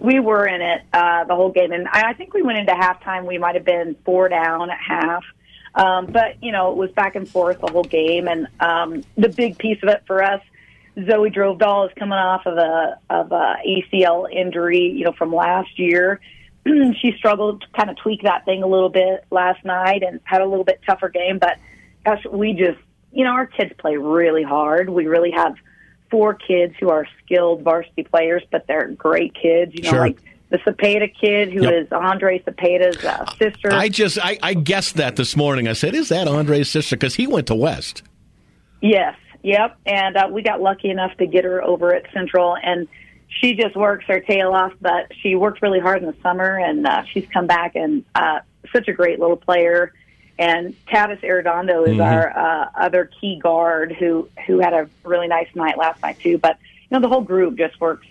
[0.00, 2.72] we were in it uh, the whole game, and I I think we went into
[2.72, 3.26] halftime.
[3.26, 5.22] We might have been four down at half,
[5.74, 8.26] um, but you know it was back and forth the whole game.
[8.26, 10.40] And um, the big piece of it for us,
[10.96, 15.78] Zoe Drovedal is coming off of a of a ACL injury, you know, from last
[15.78, 16.18] year.
[16.66, 20.40] she struggled to kind of tweak that thing a little bit last night and had
[20.40, 21.38] a little bit tougher game.
[21.38, 21.58] But
[22.06, 22.78] gosh, we just,
[23.12, 24.88] you know, our kids play really hard.
[24.90, 25.54] We really have
[26.10, 29.72] four kids who are skilled varsity players, but they're great kids.
[29.74, 30.00] You know, Sure.
[30.00, 30.18] like
[30.50, 31.92] the Cepeda kid who is Yep.
[31.92, 33.72] Andre Cepeda's uh, sister.
[33.72, 35.68] I just I, I guessed that this morning.
[35.68, 38.02] I said, "Is that Andre's sister?" Because he went to West.
[38.82, 39.76] Yes, yep.
[39.86, 42.88] And uh, we got lucky enough to get her over at Central, and
[43.28, 44.72] she just works her tail off.
[44.80, 48.40] But she worked really hard in the summer, and uh, she's come back and uh,
[48.72, 49.92] such a great little player.
[50.40, 55.54] And Tavis Arredondo is our uh, other key guard who who had a really nice
[55.54, 56.38] night last night too.
[56.38, 56.56] But
[56.90, 58.06] you know the whole group just works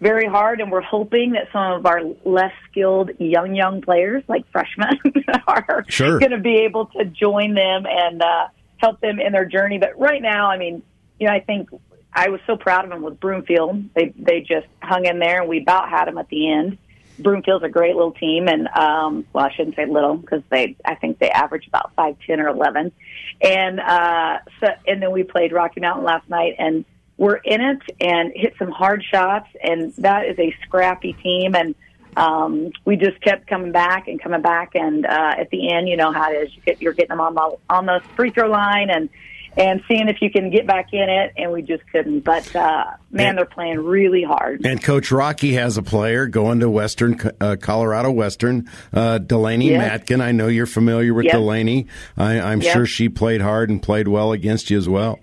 [0.00, 4.44] very hard, and we're hoping that some of our less skilled young young players, like
[4.50, 4.98] freshmen,
[5.46, 6.18] are Sure.
[6.18, 9.78] going to be able to join them and uh, help them in their journey.
[9.78, 10.82] But right now, I mean,
[11.20, 11.70] you know, I think
[12.12, 13.94] I was so proud of them with Broomfield.
[13.94, 16.76] They they just hung in there, and we about had them at the end.
[17.18, 20.94] Broomfield's a great little team, and um, well, I shouldn't say little because they I
[20.94, 22.92] think they average about five, ten, or eleven.
[23.40, 26.84] And uh, so, and then we played Rocky Mountain last night, and
[27.16, 31.74] we're in it and hit some hard shots, and that is a scrappy team, and
[32.16, 35.96] um, we just kept coming back and coming back, and uh, at the end, you
[35.96, 36.54] know how it is.
[36.54, 39.08] You get, you're getting them on the on the free throw line, and
[39.58, 42.20] and seeing if you can get back in it, and we just couldn't.
[42.20, 44.64] But uh, man, And- they're playing really hard.
[44.64, 50.02] And Coach Rocky has a player going to Western uh, Colorado Western, uh, Delaney Yes.
[50.02, 50.20] Matkin.
[50.22, 51.34] I know you're familiar with Yep.
[51.34, 51.86] Delaney.
[52.16, 52.72] I, I'm Yep.
[52.72, 55.18] sure she played hard and played well against you as well.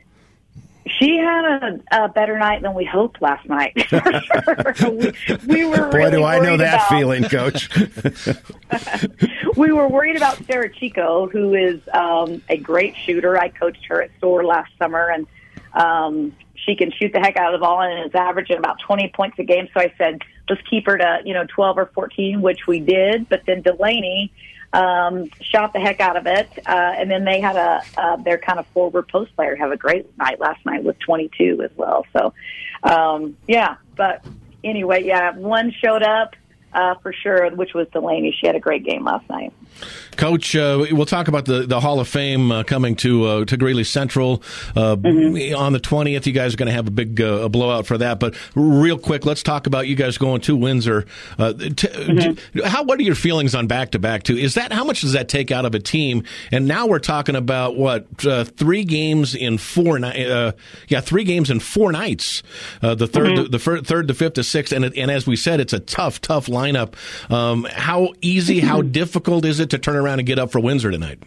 [0.87, 1.45] She had
[1.91, 3.73] a, a better night than we hoped last night.
[3.89, 4.91] For sure.
[4.91, 5.11] we,
[5.47, 7.69] we were Boy, really do I know that about- feeling, Coach.
[9.57, 13.37] we were worried about Sarah Chico, who is um, a great shooter.
[13.37, 15.27] I coached her at Store last summer, and
[15.73, 19.09] um, she can shoot the heck out of the ball and is averaging about 20
[19.15, 19.67] points a game.
[19.73, 23.27] So I said, let's keep her to, you know, 12 or 14, which we did.
[23.29, 24.31] But then Delaney
[24.73, 26.49] um, shot the heck out of it.
[26.65, 29.78] Uh, and then they had a, uh, their kind of forward post player have a
[29.78, 32.05] great night last night with 22 as well.
[32.13, 32.34] So,
[32.84, 34.26] um, yeah, but
[34.63, 36.36] anyway, yeah, one showed up
[36.76, 38.36] uh, for sure, which was Delaney.
[38.39, 39.53] She had a great game last night.
[40.17, 43.57] Coach, uh, we'll talk about the, the Hall of Fame uh, coming to uh, to
[43.57, 44.41] Greeley Central
[44.76, 45.55] uh, mm-hmm.
[45.57, 46.26] on the twentieth.
[46.26, 48.19] You guys are going to have a big uh, a blowout for that.
[48.19, 51.05] But real quick, let's talk about you guys going to Windsor.
[51.38, 52.59] Uh, t- mm-hmm.
[52.61, 54.23] how what are your feelings on back to back?
[54.23, 56.23] Two is that how much does that take out of a team?
[56.51, 60.57] And now we're talking about what three games in four nights.
[60.88, 62.41] yeah, three games in four nights.
[62.80, 63.43] the 3rd mm-hmm.
[63.43, 65.80] the, the fir- third, the fifth, the sixth, and and as we said, it's a
[65.80, 66.95] tough, tough lineup.
[67.32, 70.91] Um, how easy, how difficult is it to turn around and get up for Windsor
[70.91, 71.22] tonight?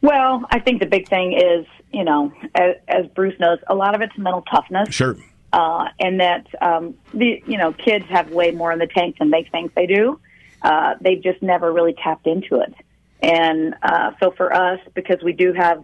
[0.00, 3.94] Well, I think the big thing is, you know, as, as Bruce knows, a lot
[3.94, 4.94] of it's mental toughness.
[4.94, 5.16] Sure.
[5.52, 9.30] Uh, and that um, the you know kids have way more in the tank than
[9.30, 10.18] they think they do.
[10.62, 12.74] Uh, they've just never really tapped into it,
[13.22, 15.80] and uh, so for us, because we do have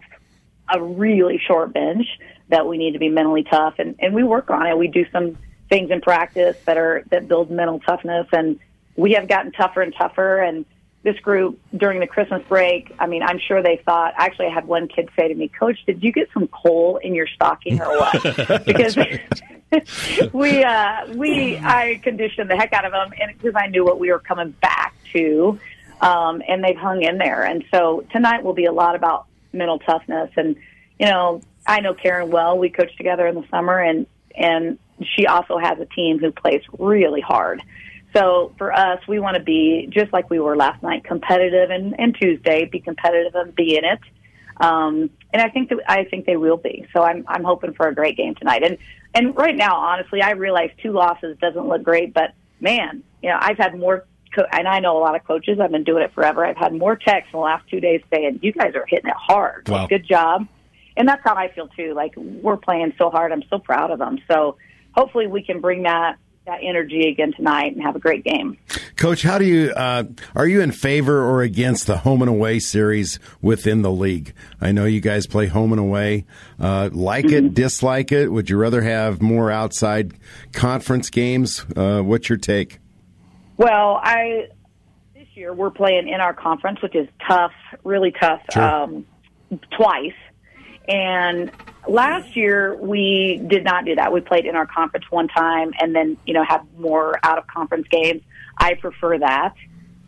[0.73, 2.05] a really short bench,
[2.49, 4.77] that we need to be mentally tough, and, and we work on it.
[4.77, 5.37] We do some
[5.71, 8.59] things in practice that are that build mental toughness, and
[8.97, 10.39] we have gotten tougher and tougher.
[10.39, 10.65] And
[11.03, 14.13] this group during the Christmas break, I mean, I'm sure they thought.
[14.17, 17.15] Actually, I had one kid say to me, "Coach, did you get some coal in
[17.15, 18.21] your stocking or what?"
[18.65, 18.97] because
[20.33, 23.97] we uh, we I conditioned the heck out of them, and because I knew what
[23.97, 25.57] we were coming back to,
[26.01, 27.43] um, and they've hung in there.
[27.43, 30.57] And so tonight will be a lot about mental toughness, and
[30.99, 32.57] you know, I know Karen well.
[32.57, 34.05] We coached together in the summer, and
[34.35, 34.77] and
[35.15, 37.61] she also has a team who plays really hard.
[38.15, 41.97] So for us, we want to be just like we were last night, competitive, and,
[41.97, 43.99] and Tuesday be competitive and be in it.
[44.57, 46.85] Um, and I think that I think they will be.
[46.93, 48.63] So I'm I'm hoping for a great game tonight.
[48.63, 48.77] And
[49.13, 53.37] and right now, honestly, I realize two losses doesn't look great, but man, you know,
[53.39, 54.05] I've had more.
[54.35, 55.59] Co- and I know a lot of coaches.
[55.59, 56.45] I've been doing it forever.
[56.45, 59.15] I've had more texts in the last two days saying, "You guys are hitting it
[59.17, 59.67] hard.
[59.67, 59.87] Wow.
[59.87, 60.47] Good job."
[60.95, 61.93] And that's how I feel too.
[61.93, 63.31] Like we're playing so hard.
[63.31, 64.19] I'm so proud of them.
[64.29, 64.57] So
[64.93, 66.17] hopefully we can bring that
[66.47, 68.57] that energy again tonight and have a great game.
[68.95, 70.03] Coach, how do you uh,
[70.35, 74.33] are you in favor or against the home and away series within the league?
[74.59, 76.25] I know you guys play home and away.
[76.59, 77.47] Uh, like mm-hmm.
[77.47, 78.29] it, dislike it?
[78.29, 80.13] Would you rather have more outside
[80.51, 81.63] conference games?
[81.75, 82.79] Uh, what's your take?
[83.57, 84.47] Well, I
[85.13, 88.41] this year we're playing in our conference, which is tough, really tough.
[88.51, 88.63] Sure.
[88.63, 89.05] Um,
[89.77, 90.13] twice
[90.87, 91.51] and
[91.87, 94.11] last year we did not do that.
[94.11, 97.47] We played in our conference one time and then, you know, have more out of
[97.47, 98.21] conference games.
[98.57, 99.55] I prefer that.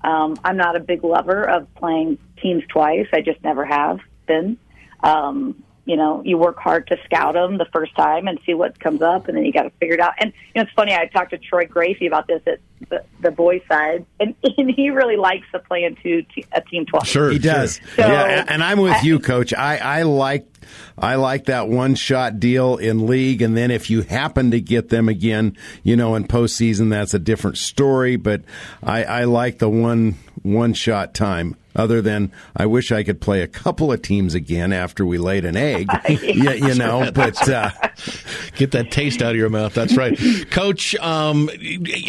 [0.04, 3.08] Um, I'm not a big lover of playing teams twice.
[3.14, 4.58] I just never have been.
[5.02, 8.80] Um, you know, you work hard to scout them the first time and see what
[8.80, 10.14] comes up, and then you got to figure it out.
[10.18, 10.94] And you know, it's funny.
[10.94, 12.60] I talked to Troy Gracie about this at
[12.90, 17.08] the, the boys' side, and, and he really likes to play into a team twice.
[17.08, 17.82] Sure, he does.
[17.98, 19.54] So, yeah, and I'm with I, you, Coach.
[19.54, 20.53] I I like
[20.98, 24.90] I like that one shot deal in league, and then if you happen to get
[24.90, 28.16] them again, you know, in postseason, that's a different story.
[28.16, 28.44] But
[28.82, 33.42] I, I like the one one shot time other than I wish I could play
[33.42, 37.12] a couple of teams again after we laid an egg, you, you, know.
[37.14, 37.72] But uh,
[38.56, 39.74] get that taste out of your mouth.
[39.74, 40.18] That's right,
[40.52, 40.96] Coach.
[40.96, 41.50] Um,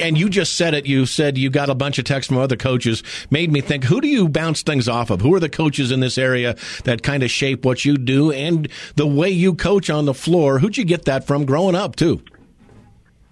[0.01, 0.87] and you just said it.
[0.87, 3.03] You said you got a bunch of texts from other coaches.
[3.31, 3.85] Made me think.
[3.85, 5.21] Who do you bounce things off of?
[5.21, 8.69] Who are the coaches in this area that kind of shape what you do and
[8.97, 10.59] the way you coach on the floor?
[10.59, 12.23] Who'd you get that from growing up too?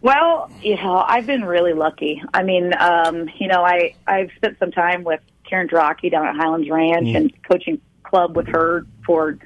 [0.03, 2.21] Well, you know, I've been really lucky.
[2.35, 5.21] I mean, um, you know, I I've spent some time with
[5.53, 7.15] Karen Draki down at Highlands Ranch mm.
[7.15, 9.37] and coaching club with her for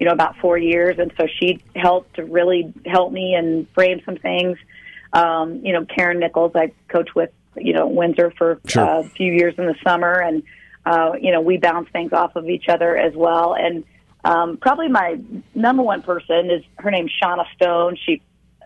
[0.00, 4.00] you know about four years, and so she helped to really help me and frame
[4.04, 4.58] some things.
[5.12, 8.82] Um, you know, Karen Nichols, I coached with you know Windsor for sure.
[8.82, 10.42] uh, a few years in the summer, and
[10.84, 13.54] uh, you know we bounce things off of each other as well.
[13.54, 13.84] And
[14.24, 15.20] um, probably my
[15.54, 17.98] number one person is her name's Shauna Stone.
[18.04, 18.20] She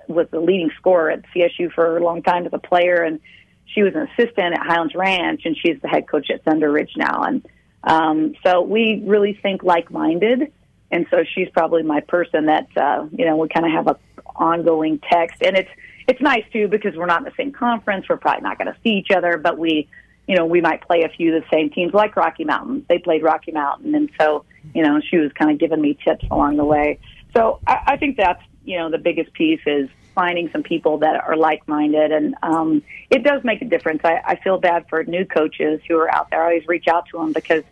[0.09, 3.21] was the leading scorer at CSU for a long time as a player, and
[3.67, 6.93] she was an assistant at Highlands Ranch, and she's the head coach at Thunder Ridge
[6.97, 7.23] now.
[7.23, 7.47] And
[7.85, 10.53] um, so we really think like-minded,
[10.91, 13.99] and so she's probably my person that uh, you know we kind of have a
[14.35, 15.71] ongoing text, and it's
[16.09, 18.07] it's nice too because we're not in the same conference.
[18.09, 19.89] We're probably not going to see each other, but we
[20.27, 22.87] you know we might play a few of the same teams like Rocky Mountain.
[22.89, 24.45] They played Rocky Mountain, and so
[24.75, 26.99] you know she was kind of giving me tips along the way.
[27.35, 31.23] So I, I think that's you know the biggest piece is finding some people that
[31.23, 34.01] are like-minded, and um, it does make a difference.
[34.03, 36.43] I, I feel bad for new coaches who are out there.
[36.43, 37.63] I always reach out to them because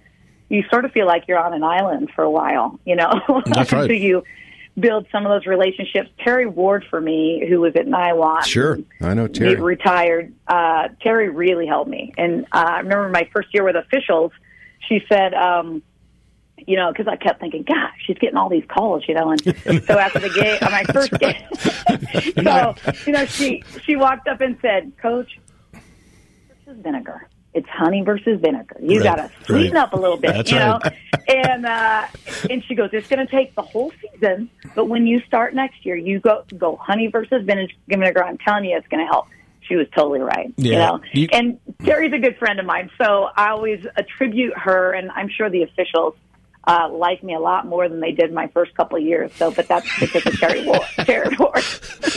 [0.48, 3.10] you sort of feel like you're on an island for a while, you know,
[3.46, 3.82] That's right.
[3.82, 4.22] until you
[4.78, 6.10] build some of those relationships.
[6.22, 10.32] Terry Ward for me, who was at Niwot, sure, I know Terry retired.
[10.46, 14.30] Uh, Terry really helped me, and uh, I remember my first year with officials.
[14.88, 15.34] She said.
[15.34, 15.82] Um,
[16.66, 19.30] you know, because I kept thinking, gosh, she's getting all these calls, you know.
[19.30, 19.40] And
[19.84, 21.42] so after the game, on my first game,
[22.44, 22.74] so
[23.06, 25.38] you know, she she walked up and said, "Coach,
[26.64, 27.28] versus vinegar.
[27.52, 28.76] It's honey versus vinegar.
[28.82, 29.82] You Right, got to sweeten right.
[29.84, 30.82] up a little bit, That's you right.
[30.82, 30.90] know.
[31.28, 32.06] and uh,
[32.50, 35.86] and she goes, it's going to take the whole season, but when you start next
[35.86, 38.24] year, you go go honey versus vinegar.
[38.24, 39.26] I'm telling you, it's going to help.
[39.68, 40.52] She was totally right.
[40.56, 44.92] You know, You- and Terry's a good friend of mine, so I always attribute her,
[44.92, 46.16] and I'm sure the officials
[46.66, 49.32] uh, like me a lot more than they did my first couple of years.
[49.34, 50.80] So, but that's because of Terry Ward.
[50.96, 51.62] Terry Ward.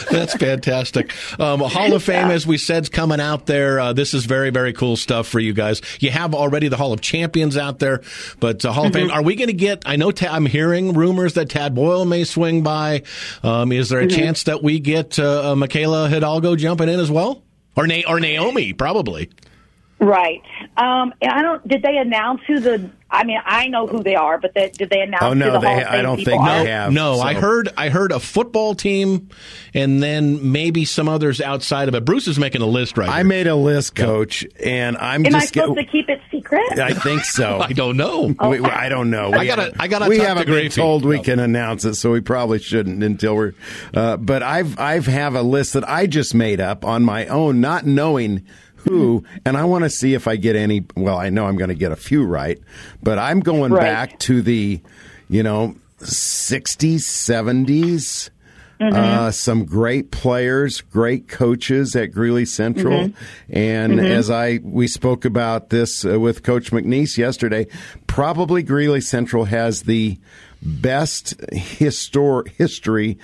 [0.09, 1.13] That's fantastic.
[1.39, 3.79] Um, Hall of Fame, as we said, is coming out there.
[3.79, 5.81] Uh, this is very, very cool stuff for you guys.
[5.99, 8.01] You have already the Hall of Champions out there,
[8.39, 9.07] but uh, Hall of Mm-hmm.
[9.07, 9.83] Fame, are we going to get?
[9.85, 13.03] I know Ta- I'm hearing rumors that Tad Boyle may swing by.
[13.43, 14.17] Um, is there a Mm-hmm.
[14.17, 17.43] chance that we get uh, uh, Michaela Hidalgo jumping in as well,
[17.75, 19.29] or Na- or Naomi probably?
[19.99, 20.43] Right.
[20.77, 21.67] Um, and I don't.
[21.67, 22.91] Did they announce who the?
[23.09, 25.51] I mean, I know who they are, but they, did they announce Oh, no, who
[25.53, 26.63] the they- Hall of I don't think are?
[26.63, 26.91] they have.
[26.93, 29.29] No, I heard I heard a football team,
[29.73, 32.05] and then maybe some others outside of it.
[32.05, 33.07] Bruce is making a list right.
[33.07, 33.13] Now.
[33.13, 33.23] I here.
[33.25, 35.53] made a list, Coach, and I'm Am I just.
[35.53, 36.77] supposed to keep it secret?
[36.77, 37.59] I think so.
[37.63, 38.35] I don't know.
[38.39, 39.31] We, we- I don't know.
[39.33, 40.79] I We gotta- haven't- I gotta We talk haven't been Gracie.
[40.79, 41.23] told we No.
[41.23, 43.53] can announce it, so we probably shouldn't until we're.
[43.95, 47.61] Uh, but I've I've have a list that I just made up on my own,
[47.61, 48.45] not knowing
[48.87, 50.85] who, and I want to see if I get any.
[50.95, 52.59] Well, I know I'm going to get a few right,
[53.03, 53.81] but I'm going Right.
[53.81, 54.79] back to the,
[55.29, 58.29] you know, 60s, 70s.
[58.79, 58.95] Mm-hmm.
[58.95, 63.57] Uh, some great players, great coaches at Greeley Central, Mm-hmm.
[63.57, 67.65] and as I we spoke about this uh, with Coach McNeese yesterday,
[68.05, 70.19] probably Greeley Central has the
[70.61, 73.17] best histor- history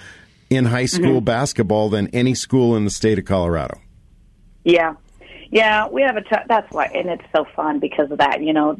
[0.49, 1.25] in high school Mm-hmm.
[1.25, 3.79] basketball than any school in the state of Colorado.
[4.63, 4.95] Yeah.
[5.53, 6.21] Yeah, we have a.
[6.21, 8.41] T- that's why, and it's so fun because of that.
[8.41, 8.75] You know,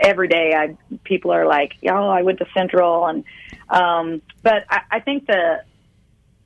[0.00, 3.24] every day I people are like, "Oh, I went to Central," and
[3.68, 5.62] um, but I, I think the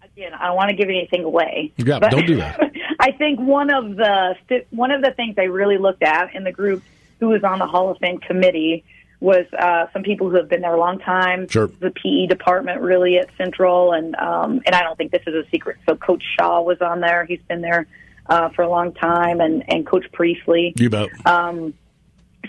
[0.03, 1.73] again, I don't want to give anything away.
[1.77, 2.61] Yeah, don't do that.
[2.99, 4.35] I think one of the
[4.71, 6.83] one of the things they really looked at in the group
[7.21, 8.83] who was on the Hall of Fame committee
[9.21, 11.47] was uh, some people who have been there a long time.
[11.47, 11.69] Sure.
[11.69, 15.49] The PE department really at Central, and um, and I don't think this is a
[15.51, 15.77] secret.
[15.89, 17.25] So Coach Shaw was on there.
[17.27, 17.87] He's been there
[18.27, 20.73] uh, for a long time, and and Coach Priestley.
[20.77, 21.09] You bet.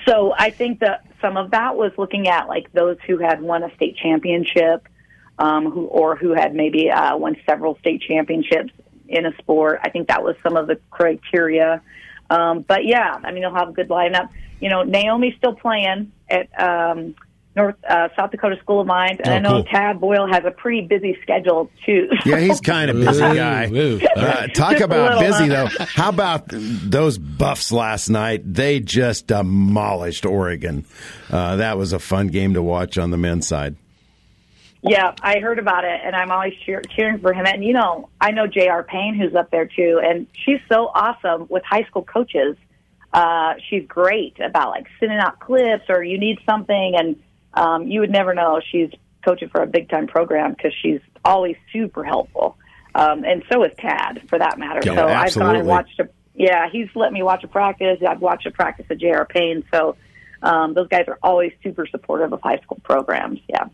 [0.08, 3.64] So I think that some of that was looking at like those who had won
[3.64, 4.88] a state championship,
[5.40, 8.74] um, who or who had maybe uh, won several state championships
[9.08, 9.80] in a sport.
[9.84, 11.82] I think that was some of the criteria.
[12.30, 14.30] Um, but yeah, I mean, they'll have a good lineup.
[14.60, 17.16] You know, Naomi's still playing at um,
[17.56, 19.64] North uh, South Dakota School of Mines, and Oh, I know cool.
[19.66, 22.10] Tad Boyle has a pretty busy schedule too.
[22.26, 23.70] Yeah, he's kind of busy Ooh, guy.
[23.72, 24.00] ooh.
[24.16, 25.68] Uh, talk Just about busy though.
[25.86, 28.42] How about those Buffs last night?
[28.52, 30.86] They just demolished Oregon.
[31.30, 33.76] Uh, that was a fun game to watch on the men's side.
[34.82, 37.46] Yeah, I heard about it, and I'm always cheer- cheering for him.
[37.46, 38.84] And you know, I know J.R.
[38.84, 42.58] Payne, who's up there too, and she's so awesome with high school coaches.
[43.14, 47.16] Uh, she's great about like sending out clips or you need something, and
[47.54, 48.90] um, you would never know she's
[49.24, 52.58] coaching for a big time program because she's always super helpful.
[52.96, 54.82] Um, and so is Tad, for that matter.
[54.84, 55.60] Yeah, so I've gone absolutely.
[55.60, 58.00] and watched a yeah, he's let me watch a practice.
[58.08, 59.26] I've watched a practice of J.R.
[59.26, 59.64] Payne.
[59.72, 59.96] So
[60.42, 63.40] um, those guys are always super supportive of high school programs.
[63.48, 63.66] Yeah.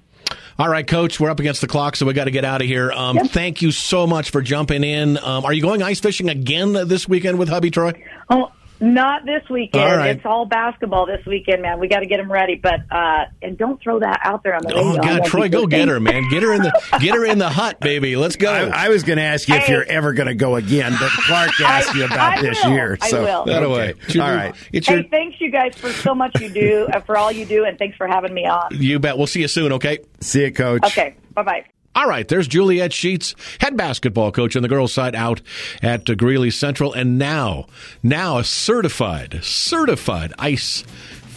[0.57, 2.67] All right, Coach, we're up against the clock, so we got to get out of
[2.67, 2.91] here.
[2.91, 3.27] Um, Yep.
[3.27, 5.17] Thank you so much for jumping in.
[5.17, 7.93] Um, are you going ice fishing again this weekend with hubby Troy?
[8.29, 9.83] Oh, not this weekend.
[9.83, 10.15] All right.
[10.15, 11.79] It's all basketball this weekend, man.
[11.79, 14.61] We got to get them ready, but uh, and don't throw that out there on
[14.63, 14.73] the.
[14.73, 16.29] Oh God, Troy, go get her, man.
[16.29, 18.15] Get her in the get her in the hut, baby.
[18.15, 18.51] Let's go.
[18.51, 19.73] I, I was going to ask you if Hey.
[19.73, 22.71] you're ever going to go again, but Clark asked you about I this will.
[22.71, 22.97] year.
[23.01, 23.45] I So will.
[23.45, 23.71] that okay.
[23.73, 23.93] away.
[24.05, 24.55] It's your All new- right.
[24.71, 27.45] It's your, Hey, thanks you guys for so much you do, uh, for all you
[27.45, 28.67] do, and thanks for having me on.
[28.71, 29.17] you bet.
[29.17, 29.73] We'll see you soon.
[29.73, 29.99] Okay.
[30.21, 30.83] See you, Coach.
[30.85, 31.65] Okay, bye bye.
[31.95, 35.41] All right, there's Juliet Sheets, head basketball coach on the girls' side out
[35.81, 37.65] at Greeley Central, and now,
[38.03, 40.83] now a certified, certified ice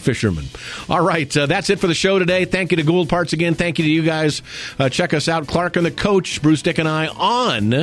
[0.03, 0.45] fisherman.
[0.89, 2.45] All right, uh, that's it for the show today.
[2.45, 3.55] Thank you to Gould Parts again.
[3.55, 4.41] Thank you to you guys.
[4.77, 7.73] Uh, check us out, Clark and the coach, Bruce Dick and I, on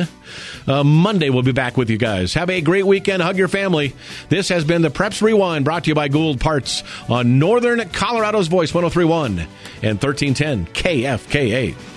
[0.67, 1.29] uh, Monday.
[1.29, 2.33] We'll be back with you guys.
[2.35, 3.21] Have a great weekend.
[3.21, 3.93] Hug your family.
[4.29, 8.47] This has been the Preps Rewind brought to you by Gould Parts on Northern Colorado's
[8.47, 9.39] Voice 1031
[9.81, 11.90] and 1310 KFKA.